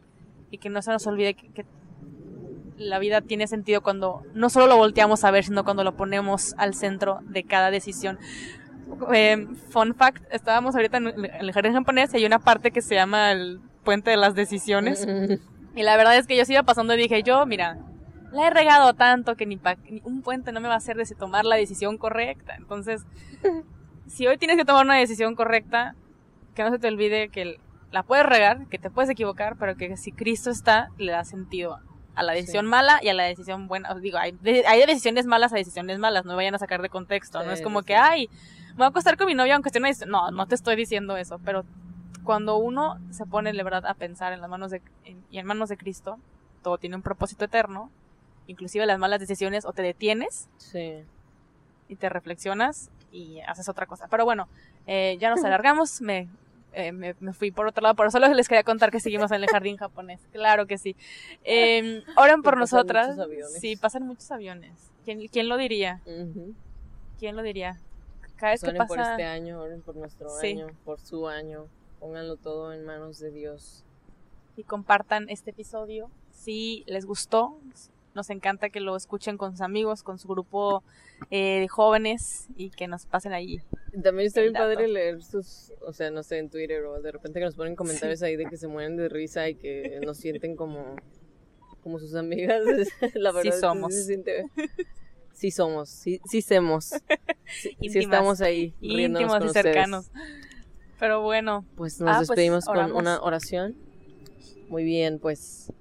y 0.52 0.58
que 0.58 0.70
no 0.70 0.80
se 0.80 0.92
nos 0.92 1.08
olvide 1.08 1.34
que, 1.34 1.48
que 1.48 1.64
la 2.76 2.98
vida 2.98 3.20
tiene 3.20 3.46
sentido 3.46 3.82
cuando 3.82 4.22
no 4.32 4.48
solo 4.48 4.66
lo 4.68 4.76
volteamos 4.76 5.24
a 5.24 5.30
ver, 5.30 5.44
sino 5.44 5.64
cuando 5.64 5.84
lo 5.84 5.96
ponemos 5.96 6.54
al 6.56 6.74
centro 6.74 7.18
de 7.24 7.44
cada 7.44 7.70
decisión. 7.70 8.18
Eh, 9.12 9.46
fun 9.70 9.94
fact, 9.94 10.22
estábamos 10.30 10.74
ahorita 10.74 10.98
en 10.98 11.24
el 11.24 11.52
jardín 11.52 11.72
japonés 11.72 12.12
y 12.14 12.18
hay 12.18 12.26
una 12.26 12.38
parte 12.38 12.70
que 12.70 12.82
se 12.82 12.94
llama 12.94 13.32
el 13.32 13.60
puente 13.84 14.10
de 14.10 14.16
las 14.16 14.34
decisiones. 14.34 15.06
y 15.74 15.82
la 15.82 15.96
verdad 15.96 16.16
es 16.16 16.26
que 16.26 16.36
yo 16.36 16.44
se 16.44 16.52
iba 16.52 16.62
pasando 16.62 16.94
y 16.94 16.98
dije, 16.98 17.22
yo, 17.22 17.44
mira, 17.46 17.78
la 18.32 18.46
he 18.46 18.50
regado 18.50 18.94
tanto 18.94 19.36
que 19.36 19.46
ni, 19.46 19.58
un 20.04 20.22
puente 20.22 20.52
no 20.52 20.60
me 20.60 20.68
va 20.68 20.74
a 20.74 20.78
hacer 20.78 20.96
de 20.96 21.04
tomar 21.14 21.44
la 21.44 21.56
decisión 21.56 21.98
correcta. 21.98 22.54
Entonces, 22.56 23.02
si 24.06 24.26
hoy 24.26 24.38
tienes 24.38 24.56
que 24.56 24.64
tomar 24.64 24.84
una 24.84 24.96
decisión 24.96 25.34
correcta, 25.34 25.94
que 26.54 26.62
no 26.62 26.70
se 26.70 26.78
te 26.78 26.88
olvide 26.88 27.28
que 27.28 27.58
la 27.90 28.02
puedes 28.02 28.26
regar, 28.26 28.66
que 28.68 28.78
te 28.78 28.90
puedes 28.90 29.10
equivocar, 29.10 29.56
pero 29.58 29.76
que 29.76 29.96
si 29.96 30.12
Cristo 30.12 30.50
está, 30.50 30.90
le 30.98 31.12
da 31.12 31.24
sentido 31.24 31.78
a 32.14 32.22
la 32.22 32.32
decisión 32.32 32.66
mala 32.66 32.98
y 33.02 33.08
a 33.08 33.14
la 33.14 33.24
decisión 33.24 33.66
buena. 33.66 33.94
digo, 33.94 34.18
hay, 34.18 34.36
hay 34.44 34.86
decisiones 34.86 35.26
malas 35.26 35.52
a 35.52 35.56
decisiones 35.56 35.98
malas, 35.98 36.24
no 36.24 36.36
vayan 36.36 36.54
a 36.54 36.58
sacar 36.58 36.82
de 36.82 36.88
contexto. 36.88 37.42
no 37.44 37.52
es 37.52 37.62
como 37.62 37.82
que, 37.82 37.96
ay, 37.96 38.28
voy 38.80 38.86
a 38.86 38.88
acostar 38.88 39.16
con 39.16 39.26
mi 39.26 39.34
novia 39.34 39.54
aunque 39.54 39.68
esté 39.68 39.78
una 39.78 39.90
No, 40.06 40.30
no 40.30 40.46
te 40.46 40.54
estoy 40.54 40.74
diciendo 40.74 41.16
eso, 41.16 41.38
pero 41.44 41.64
cuando 42.24 42.56
uno 42.56 42.98
se 43.10 43.26
pone, 43.26 43.52
de 43.52 43.62
verdad, 43.62 43.86
a 43.86 43.94
pensar 43.94 44.32
en 44.32 44.40
las 44.40 44.50
manos 44.50 44.70
de, 44.70 44.82
y 45.30 45.38
en 45.38 45.46
manos 45.46 45.68
de 45.68 45.76
Cristo, 45.76 46.18
todo 46.62 46.78
tiene 46.78 46.96
un 46.96 47.02
propósito 47.02 47.44
eterno, 47.44 47.90
inclusive 48.46 48.86
las 48.86 48.98
malas 48.98 49.20
decisiones, 49.20 49.64
o 49.64 49.72
te 49.72 49.82
detienes 49.82 50.48
y 51.88 51.96
te 51.96 52.08
reflexionas 52.08 52.90
y 53.12 53.40
haces 53.40 53.68
otra 53.68 53.86
cosa. 53.86 54.06
Pero 54.08 54.24
bueno, 54.24 54.48
eh, 54.86 55.16
ya 55.20 55.30
nos 55.30 55.44
alargamos, 55.44 56.00
me, 56.00 56.28
eh, 56.72 56.92
me, 56.92 57.14
fui 57.32 57.50
por 57.50 57.66
otro 57.66 57.82
lado, 57.82 57.94
pero 57.94 58.10
solo 58.10 58.28
les 58.28 58.48
quería 58.48 58.62
contar 58.62 58.90
que 58.90 59.00
seguimos 59.00 59.30
en 59.32 59.42
el 59.42 59.48
jardín 59.48 59.76
japonés, 59.78 60.20
claro 60.32 60.66
que 60.66 60.78
sí. 60.78 60.96
Eh, 61.44 62.02
oren 62.16 62.42
por 62.42 62.56
nosotras. 62.56 63.16
Sí, 63.60 63.76
pasan 63.76 64.06
muchos 64.06 64.30
aviones. 64.30 64.90
¿Quién, 65.04 65.26
quién 65.28 65.48
lo 65.48 65.56
diría? 65.56 66.00
¿Quién 67.18 67.36
lo 67.36 67.42
diría? 67.42 67.78
Cada 68.40 68.52
vez 68.52 68.62
que 68.62 68.72
pasa... 68.72 68.86
por 68.86 68.98
este 68.98 69.24
año, 69.24 69.60
oren 69.60 69.82
por 69.82 69.96
nuestro 69.96 70.34
año, 70.34 70.68
por 70.84 70.98
su 70.98 71.28
año. 71.28 71.66
Pónganlo 71.98 72.36
todo 72.36 72.72
en 72.72 72.84
manos 72.86 73.18
de 73.18 73.30
Dios. 73.30 73.84
Y 74.56 74.64
compartan 74.64 75.28
este 75.28 75.50
episodio. 75.50 76.10
Si 76.30 76.82
les 76.86 77.04
gustó, 77.04 77.58
nos 78.14 78.30
encanta 78.30 78.70
que 78.70 78.80
lo 78.80 78.96
escuchen 78.96 79.36
con 79.36 79.52
sus 79.52 79.60
amigos, 79.60 80.02
con 80.02 80.18
su 80.18 80.26
grupo 80.26 80.82
eh, 81.30 81.60
de 81.60 81.68
jóvenes 81.68 82.48
y 82.56 82.70
que 82.70 82.88
nos 82.88 83.04
pasen 83.04 83.34
ahí. 83.34 83.60
También 84.02 84.28
está 84.28 84.40
bien 84.40 84.54
padre 84.54 84.88
leer 84.88 85.22
sus, 85.22 85.72
o 85.82 85.92
sea, 85.92 86.10
no 86.10 86.22
sé, 86.22 86.38
en 86.38 86.48
Twitter 86.48 86.84
o 86.84 87.00
de 87.00 87.12
repente 87.12 87.38
que 87.38 87.44
nos 87.44 87.54
ponen 87.54 87.76
comentarios 87.76 88.22
ahí 88.22 88.36
de 88.36 88.46
que 88.46 88.56
se 88.56 88.68
mueren 88.68 88.96
de 88.96 89.08
risa 89.08 89.48
y 89.48 89.54
que 89.54 90.00
nos 90.04 90.16
sienten 90.16 90.56
como, 90.56 90.96
como 91.82 91.98
sus 91.98 92.14
amigas. 92.14 92.62
La 93.14 93.32
verdad 93.32 93.52
sí 93.52 93.60
somos. 93.60 93.94
Se 93.94 94.04
siente, 94.04 94.46
sí 95.40 95.50
somos, 95.50 95.88
sí, 95.88 96.20
sí 96.26 96.42
somos. 96.42 96.92
Sí, 97.80 97.98
estamos 97.98 98.40
ahí. 98.42 98.76
Íntimos 98.80 99.44
y 99.44 99.48
cercanos. 99.48 100.12
Pero 101.00 101.20
bueno. 101.20 101.66
Pues 101.74 102.00
nos 102.00 102.08
ah, 102.08 102.14
pues 102.18 102.28
despedimos 102.28 102.64
con 102.64 102.92
una 102.92 103.20
oración. 103.20 103.74
Muy 104.68 104.84
bien, 104.84 105.18
pues 105.18 105.72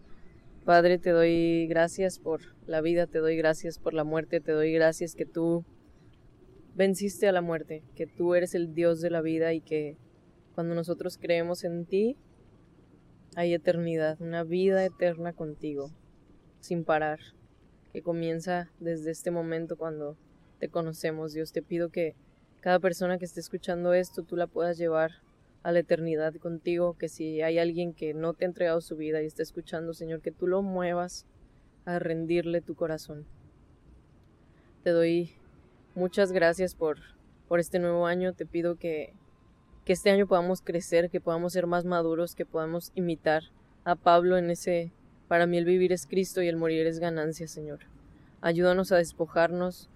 Padre, 0.66 0.98
te 0.98 1.12
doy 1.12 1.68
gracias 1.68 2.18
por 2.18 2.42
la 2.66 2.82
vida, 2.82 3.06
te 3.06 3.20
doy 3.20 3.38
gracias 3.38 3.78
por 3.78 3.94
la 3.94 4.04
muerte, 4.04 4.40
te 4.40 4.52
doy 4.52 4.72
gracias 4.74 5.14
que 5.14 5.28
tú 5.28 5.64
venciste 6.74 7.28
a 7.28 7.32
la 7.32 7.42
muerte, 7.42 7.84
que 7.96 8.08
tú 8.08 8.34
eres 8.34 8.56
el 8.56 8.74
Dios 8.74 9.02
de 9.02 9.12
la 9.12 9.22
vida 9.22 9.54
y 9.54 9.62
que 9.62 9.96
cuando 10.56 10.74
nosotros 10.74 11.20
creemos 11.22 11.64
en 11.64 11.86
ti 11.86 12.18
hay 13.36 13.54
eternidad, 13.54 14.20
una 14.22 14.44
vida 14.44 14.84
eterna 14.84 15.34
contigo, 15.34 15.92
sin 16.62 16.84
parar 16.84 17.20
que 17.92 18.02
comienza 18.02 18.70
desde 18.80 19.12
este 19.12 19.32
momento 19.32 19.78
cuando 19.78 20.18
te 20.60 20.70
conocemos. 20.70 21.34
Dios, 21.34 21.52
te 21.52 21.62
pido 21.62 21.90
que 21.90 22.16
cada 22.62 22.80
persona 22.80 23.18
que 23.18 23.26
esté 23.26 23.40
escuchando 23.40 23.94
esto, 23.94 24.24
tú 24.24 24.36
la 24.36 24.48
puedas 24.48 24.78
llevar 24.78 25.12
a 25.64 25.72
la 25.72 25.80
eternidad 25.80 26.34
contigo, 26.36 26.98
que 26.98 27.10
si 27.10 27.42
hay 27.42 27.58
alguien 27.58 27.94
que 27.94 28.14
no 28.14 28.34
te 28.34 28.46
ha 28.46 28.48
entregado 28.48 28.82
su 28.82 28.96
vida 28.96 29.22
y 29.22 29.26
está 29.26 29.44
escuchando, 29.44 29.94
Señor, 29.94 30.22
que 30.22 30.32
tú 30.32 30.48
lo 30.48 30.62
muevas 30.62 31.26
a 31.86 32.00
rendirle 32.00 32.62
tu 32.62 32.76
corazón. 32.76 33.26
Te 34.84 34.92
doy 34.92 35.34
muchas 35.96 36.32
gracias 36.32 36.76
por, 36.76 36.98
por 37.48 37.60
este 37.60 37.80
nuevo 37.80 38.06
año, 38.06 38.34
te 38.34 38.46
pido 38.46 38.76
que, 38.76 39.14
que 39.86 39.94
este 39.94 40.12
año 40.12 40.28
podamos 40.28 40.62
crecer, 40.62 41.10
que 41.10 41.20
podamos 41.20 41.54
ser 41.54 41.68
más 41.68 41.86
maduros, 41.86 42.36
que 42.36 42.46
podamos 42.46 42.92
imitar 42.96 43.44
a 43.84 43.96
Pablo 43.96 44.38
en 44.38 44.50
ese 44.50 44.94
para 45.30 45.46
mí 45.46 45.58
el 45.60 45.66
vivir 45.66 45.94
es 45.94 46.08
Cristo 46.08 46.42
y 46.42 46.48
el 46.48 46.58
morir 46.58 46.88
es 46.88 47.00
ganancia, 47.00 47.48
Señor. 47.48 47.82
Ayúdanos 48.42 48.92
a 48.92 48.98
despojarnos 48.98 49.88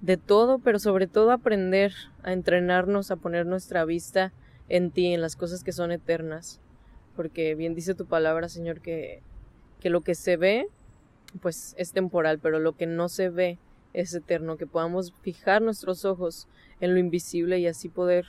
de 0.00 0.16
todo, 0.16 0.58
pero 0.58 0.80
sobre 0.80 1.06
todo 1.06 1.30
aprender 1.30 1.92
a 2.24 2.32
entrenarnos, 2.32 3.12
a 3.12 3.16
poner 3.16 3.46
nuestra 3.46 3.84
vista 3.84 4.32
en 4.68 4.90
ti, 4.90 5.14
en 5.14 5.20
las 5.20 5.36
cosas 5.36 5.62
que 5.62 5.70
son 5.70 5.92
eternas. 5.92 6.60
Porque 7.14 7.54
bien 7.54 7.76
dice 7.76 7.94
tu 7.94 8.06
palabra, 8.06 8.48
Señor, 8.48 8.80
que, 8.80 9.22
que 9.78 9.90
lo 9.90 10.00
que 10.00 10.16
se 10.16 10.36
ve, 10.36 10.66
pues 11.40 11.76
es 11.78 11.92
temporal, 11.92 12.40
pero 12.40 12.58
lo 12.58 12.76
que 12.76 12.86
no 12.86 13.08
se 13.08 13.28
ve 13.30 13.58
es 13.92 14.12
eterno, 14.12 14.56
que 14.56 14.66
podamos 14.66 15.14
fijar 15.22 15.62
nuestros 15.62 16.04
ojos 16.04 16.48
en 16.80 16.94
lo 16.94 16.98
invisible 16.98 17.60
y 17.60 17.68
así 17.68 17.88
poder 17.88 18.26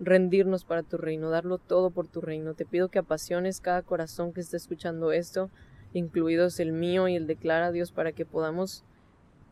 rendirnos 0.00 0.64
para 0.64 0.82
tu 0.82 0.96
reino, 0.96 1.30
darlo 1.30 1.58
todo 1.58 1.90
por 1.90 2.08
tu 2.08 2.20
reino. 2.20 2.54
Te 2.54 2.64
pido 2.64 2.88
que 2.88 2.98
apasiones 2.98 3.60
cada 3.60 3.82
corazón 3.82 4.32
que 4.32 4.40
esté 4.40 4.56
escuchando 4.56 5.12
esto, 5.12 5.50
incluidos 5.92 6.58
el 6.58 6.72
mío 6.72 7.06
y 7.06 7.16
el 7.16 7.26
de 7.26 7.36
Clara, 7.36 7.70
Dios, 7.70 7.92
para 7.92 8.12
que 8.12 8.24
podamos 8.24 8.82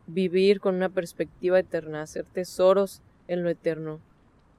vivir 0.07 0.59
con 0.59 0.75
una 0.75 0.89
perspectiva 0.89 1.59
eterna, 1.59 2.01
hacer 2.01 2.25
tesoros 2.25 3.03
en 3.27 3.43
lo 3.43 3.49
eterno, 3.49 4.01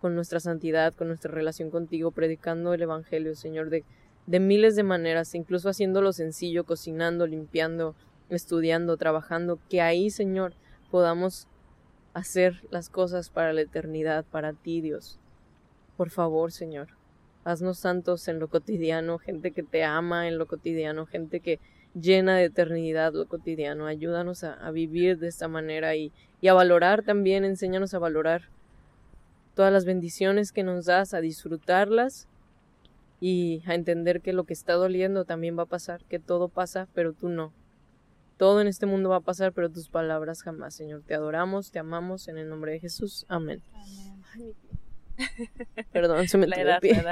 con 0.00 0.14
nuestra 0.14 0.38
santidad, 0.38 0.94
con 0.94 1.08
nuestra 1.08 1.32
relación 1.32 1.70
contigo, 1.70 2.12
predicando 2.12 2.72
el 2.72 2.82
Evangelio, 2.82 3.34
Señor, 3.34 3.68
de, 3.68 3.84
de 4.26 4.40
miles 4.40 4.76
de 4.76 4.84
maneras, 4.84 5.34
incluso 5.34 5.68
haciéndolo 5.68 6.12
sencillo, 6.12 6.64
cocinando, 6.64 7.26
limpiando, 7.26 7.96
estudiando, 8.28 8.96
trabajando, 8.96 9.58
que 9.68 9.80
ahí, 9.80 10.08
Señor, 10.10 10.54
podamos 10.92 11.48
hacer 12.14 12.64
las 12.70 12.88
cosas 12.90 13.28
para 13.28 13.52
la 13.52 13.62
eternidad, 13.62 14.24
para 14.24 14.52
ti, 14.52 14.80
Dios. 14.80 15.18
Por 16.00 16.08
favor, 16.08 16.50
Señor, 16.50 16.88
Haznos 17.44 17.78
santos 17.78 18.26
en 18.28 18.38
lo 18.38 18.48
cotidiano, 18.48 19.18
gente 19.18 19.50
que 19.50 19.62
te 19.62 19.84
ama 19.84 20.28
en 20.28 20.38
lo 20.38 20.46
cotidiano, 20.46 21.04
gente 21.04 21.40
que 21.40 21.60
llena 21.92 22.38
de 22.38 22.44
eternidad 22.44 23.12
lo 23.12 23.28
cotidiano. 23.28 23.84
Ayúdanos 23.84 24.42
a, 24.42 24.70
vivir 24.70 25.18
de 25.18 25.28
esta 25.28 25.46
manera 25.46 25.94
y, 25.96 26.10
y 26.40 26.48
a 26.48 26.54
valorar 26.54 27.02
también, 27.02 27.44
enséñanos 27.44 27.92
a 27.92 27.98
valorar 27.98 28.48
todas 29.54 29.70
las 29.70 29.84
bendiciones 29.84 30.52
que 30.52 30.62
nos 30.62 30.86
das, 30.86 31.12
a 31.12 31.20
disfrutarlas 31.20 32.26
y 33.20 33.62
a 33.66 33.74
entender 33.74 34.22
que 34.22 34.32
lo 34.32 34.44
que 34.44 34.54
está 34.54 34.72
doliendo 34.72 35.26
también 35.26 35.58
va 35.58 35.64
a 35.64 35.66
pasar, 35.66 36.02
que 36.06 36.18
todo 36.18 36.48
pasa, 36.48 36.88
pero 36.94 37.12
tú 37.12 37.28
no. 37.28 37.52
Todo 38.38 38.62
en 38.62 38.68
este 38.68 38.86
mundo 38.86 39.10
va 39.10 39.16
a 39.16 39.20
pasar, 39.20 39.52
pero 39.52 39.68
tus 39.68 39.90
palabras 39.90 40.42
jamás, 40.42 40.72
Señor. 40.72 41.02
Te 41.06 41.14
adoramos, 41.14 41.70
te 41.70 41.78
amamos 41.78 42.26
en 42.28 42.38
el 42.38 42.48
nombre 42.48 42.72
de 42.72 42.80
Jesús. 42.80 43.26
Amén. 43.28 43.60
Perdón, 45.92 46.28
se 46.28 46.38
me 46.38 46.46
la 46.46 46.56
el 46.56 46.80
pie. 46.80 47.02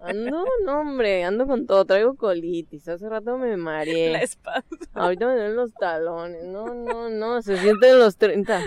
Ando, 0.00 0.46
no, 0.64 0.80
hombre, 0.80 1.24
ando 1.24 1.46
con 1.46 1.66
todo. 1.66 1.84
Traigo 1.84 2.14
colitis. 2.14 2.88
Hace 2.88 3.08
rato 3.08 3.38
me 3.38 3.56
mareé. 3.58 4.12
La 4.12 4.22
espalda. 4.22 4.66
Ahorita 4.94 5.26
me 5.26 5.32
duelen 5.32 5.56
los 5.56 5.72
talones. 5.74 6.44
No, 6.44 6.74
no, 6.74 7.08
no. 7.08 7.42
Se 7.42 7.56
sienten 7.58 7.98
los 7.98 8.16
30. 8.16 8.66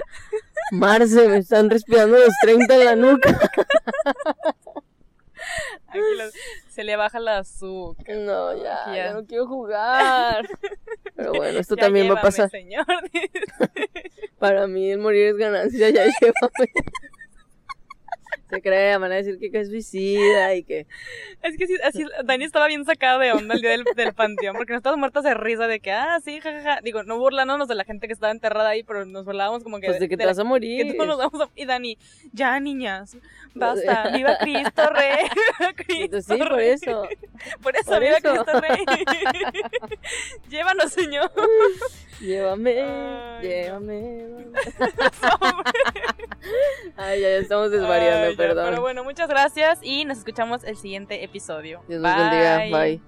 Marce, 0.72 1.28
me 1.28 1.38
están 1.38 1.70
respirando 1.70 2.18
los 2.18 2.34
30 2.42 2.76
en 2.76 2.86
la 2.86 2.96
nuca. 2.96 3.40
se 6.70 6.84
le 6.84 6.96
baja 6.96 7.20
la 7.20 7.40
azúcar. 7.40 8.16
No, 8.18 8.56
ya, 8.56 8.94
ya, 8.96 9.14
no 9.14 9.26
quiero 9.26 9.48
jugar. 9.48 10.48
Pero 11.16 11.34
bueno, 11.34 11.60
esto 11.60 11.76
también 11.76 12.10
va 12.10 12.20
a 12.20 12.22
pasar. 12.22 12.50
Señor. 12.50 12.86
Para 14.40 14.68
mí 14.68 14.92
el 14.92 15.00
morir 15.00 15.28
es 15.28 15.38
ganancia, 15.38 15.90
ya 15.90 16.06
llévame 16.06 16.72
se 18.54 18.62
cree, 18.62 18.98
van 18.98 19.12
a 19.12 19.16
decir 19.16 19.40
que, 19.40 19.50
es 19.60 19.70
suicida 19.70 20.56
y 20.56 20.64
que... 20.64 20.86
Es 21.42 21.58
que 21.58 21.66
así, 21.84 22.06
Dani 22.24 22.46
estaba 22.46 22.68
bien 22.68 22.86
sacada 22.86 23.20
de 23.20 23.32
onda 23.32 23.56
el 23.56 23.62
día 23.62 23.72
del, 23.72 23.84
del 23.96 24.14
panteón, 24.14 24.56
porque 24.56 24.74
nos 24.74 24.80
estábamos 24.80 25.00
muertas 25.00 25.24
de 25.24 25.34
risa 25.34 25.68
de 25.68 25.80
que, 25.80 25.92
ah, 25.92 26.20
sí, 26.24 26.40
jajaja. 26.40 26.82
Digo, 26.82 27.04
no 27.04 27.18
burlándonos 27.18 27.68
de 27.68 27.76
la 27.76 27.84
gente 27.84 28.08
que 28.08 28.14
estaba 28.14 28.32
enterrada 28.32 28.70
ahí, 28.70 28.84
pero 28.84 29.06
nos 29.06 29.26
burlábamos 29.26 29.64
como 29.64 29.80
que... 29.80 29.88
Pues 29.88 30.00
de 30.00 30.10
que 30.10 30.18
te 30.18 30.26
vas 30.26 30.40
a 30.40 30.44
morir. 30.44 30.86
Que 30.86 30.94
todos 30.94 31.08
nos 31.08 31.18
vamos 31.18 31.42
a... 31.42 31.50
Y 31.56 31.66
Dani, 31.66 31.98
ya, 32.32 32.60
niñas, 32.60 33.18
basta, 33.54 34.10
viva 34.14 34.38
Cristo 34.40 34.90
Rey, 34.90 35.28
Cristo 35.76 36.22
Sí, 36.22 36.38
por 36.50 36.62
eso. 36.62 37.08
Por 37.62 37.76
eso, 37.76 38.00
viva 38.00 38.18
Cristo 38.22 38.60
Rey. 38.60 38.86
Llévanos, 40.50 40.92
Señor. 40.92 41.32
Llévame, 42.20 42.76
llévame. 43.42 44.26
Ay, 46.98 47.22
ya, 47.22 47.28
estamos 47.38 47.72
desvariando, 47.72 48.36
perdón. 48.48 48.66
pero 48.70 48.82
bueno, 48.82 49.04
muchas 49.04 49.28
gracias 49.28 49.80
y 49.82 50.06
nos 50.06 50.18
escuchamos 50.20 50.64
el 50.64 50.78
siguiente 50.78 51.24
episodio. 51.24 51.82
Dios 51.88 52.02
Bye. 52.02 52.16
bendiga. 52.16 52.58
Bye. 52.78 53.02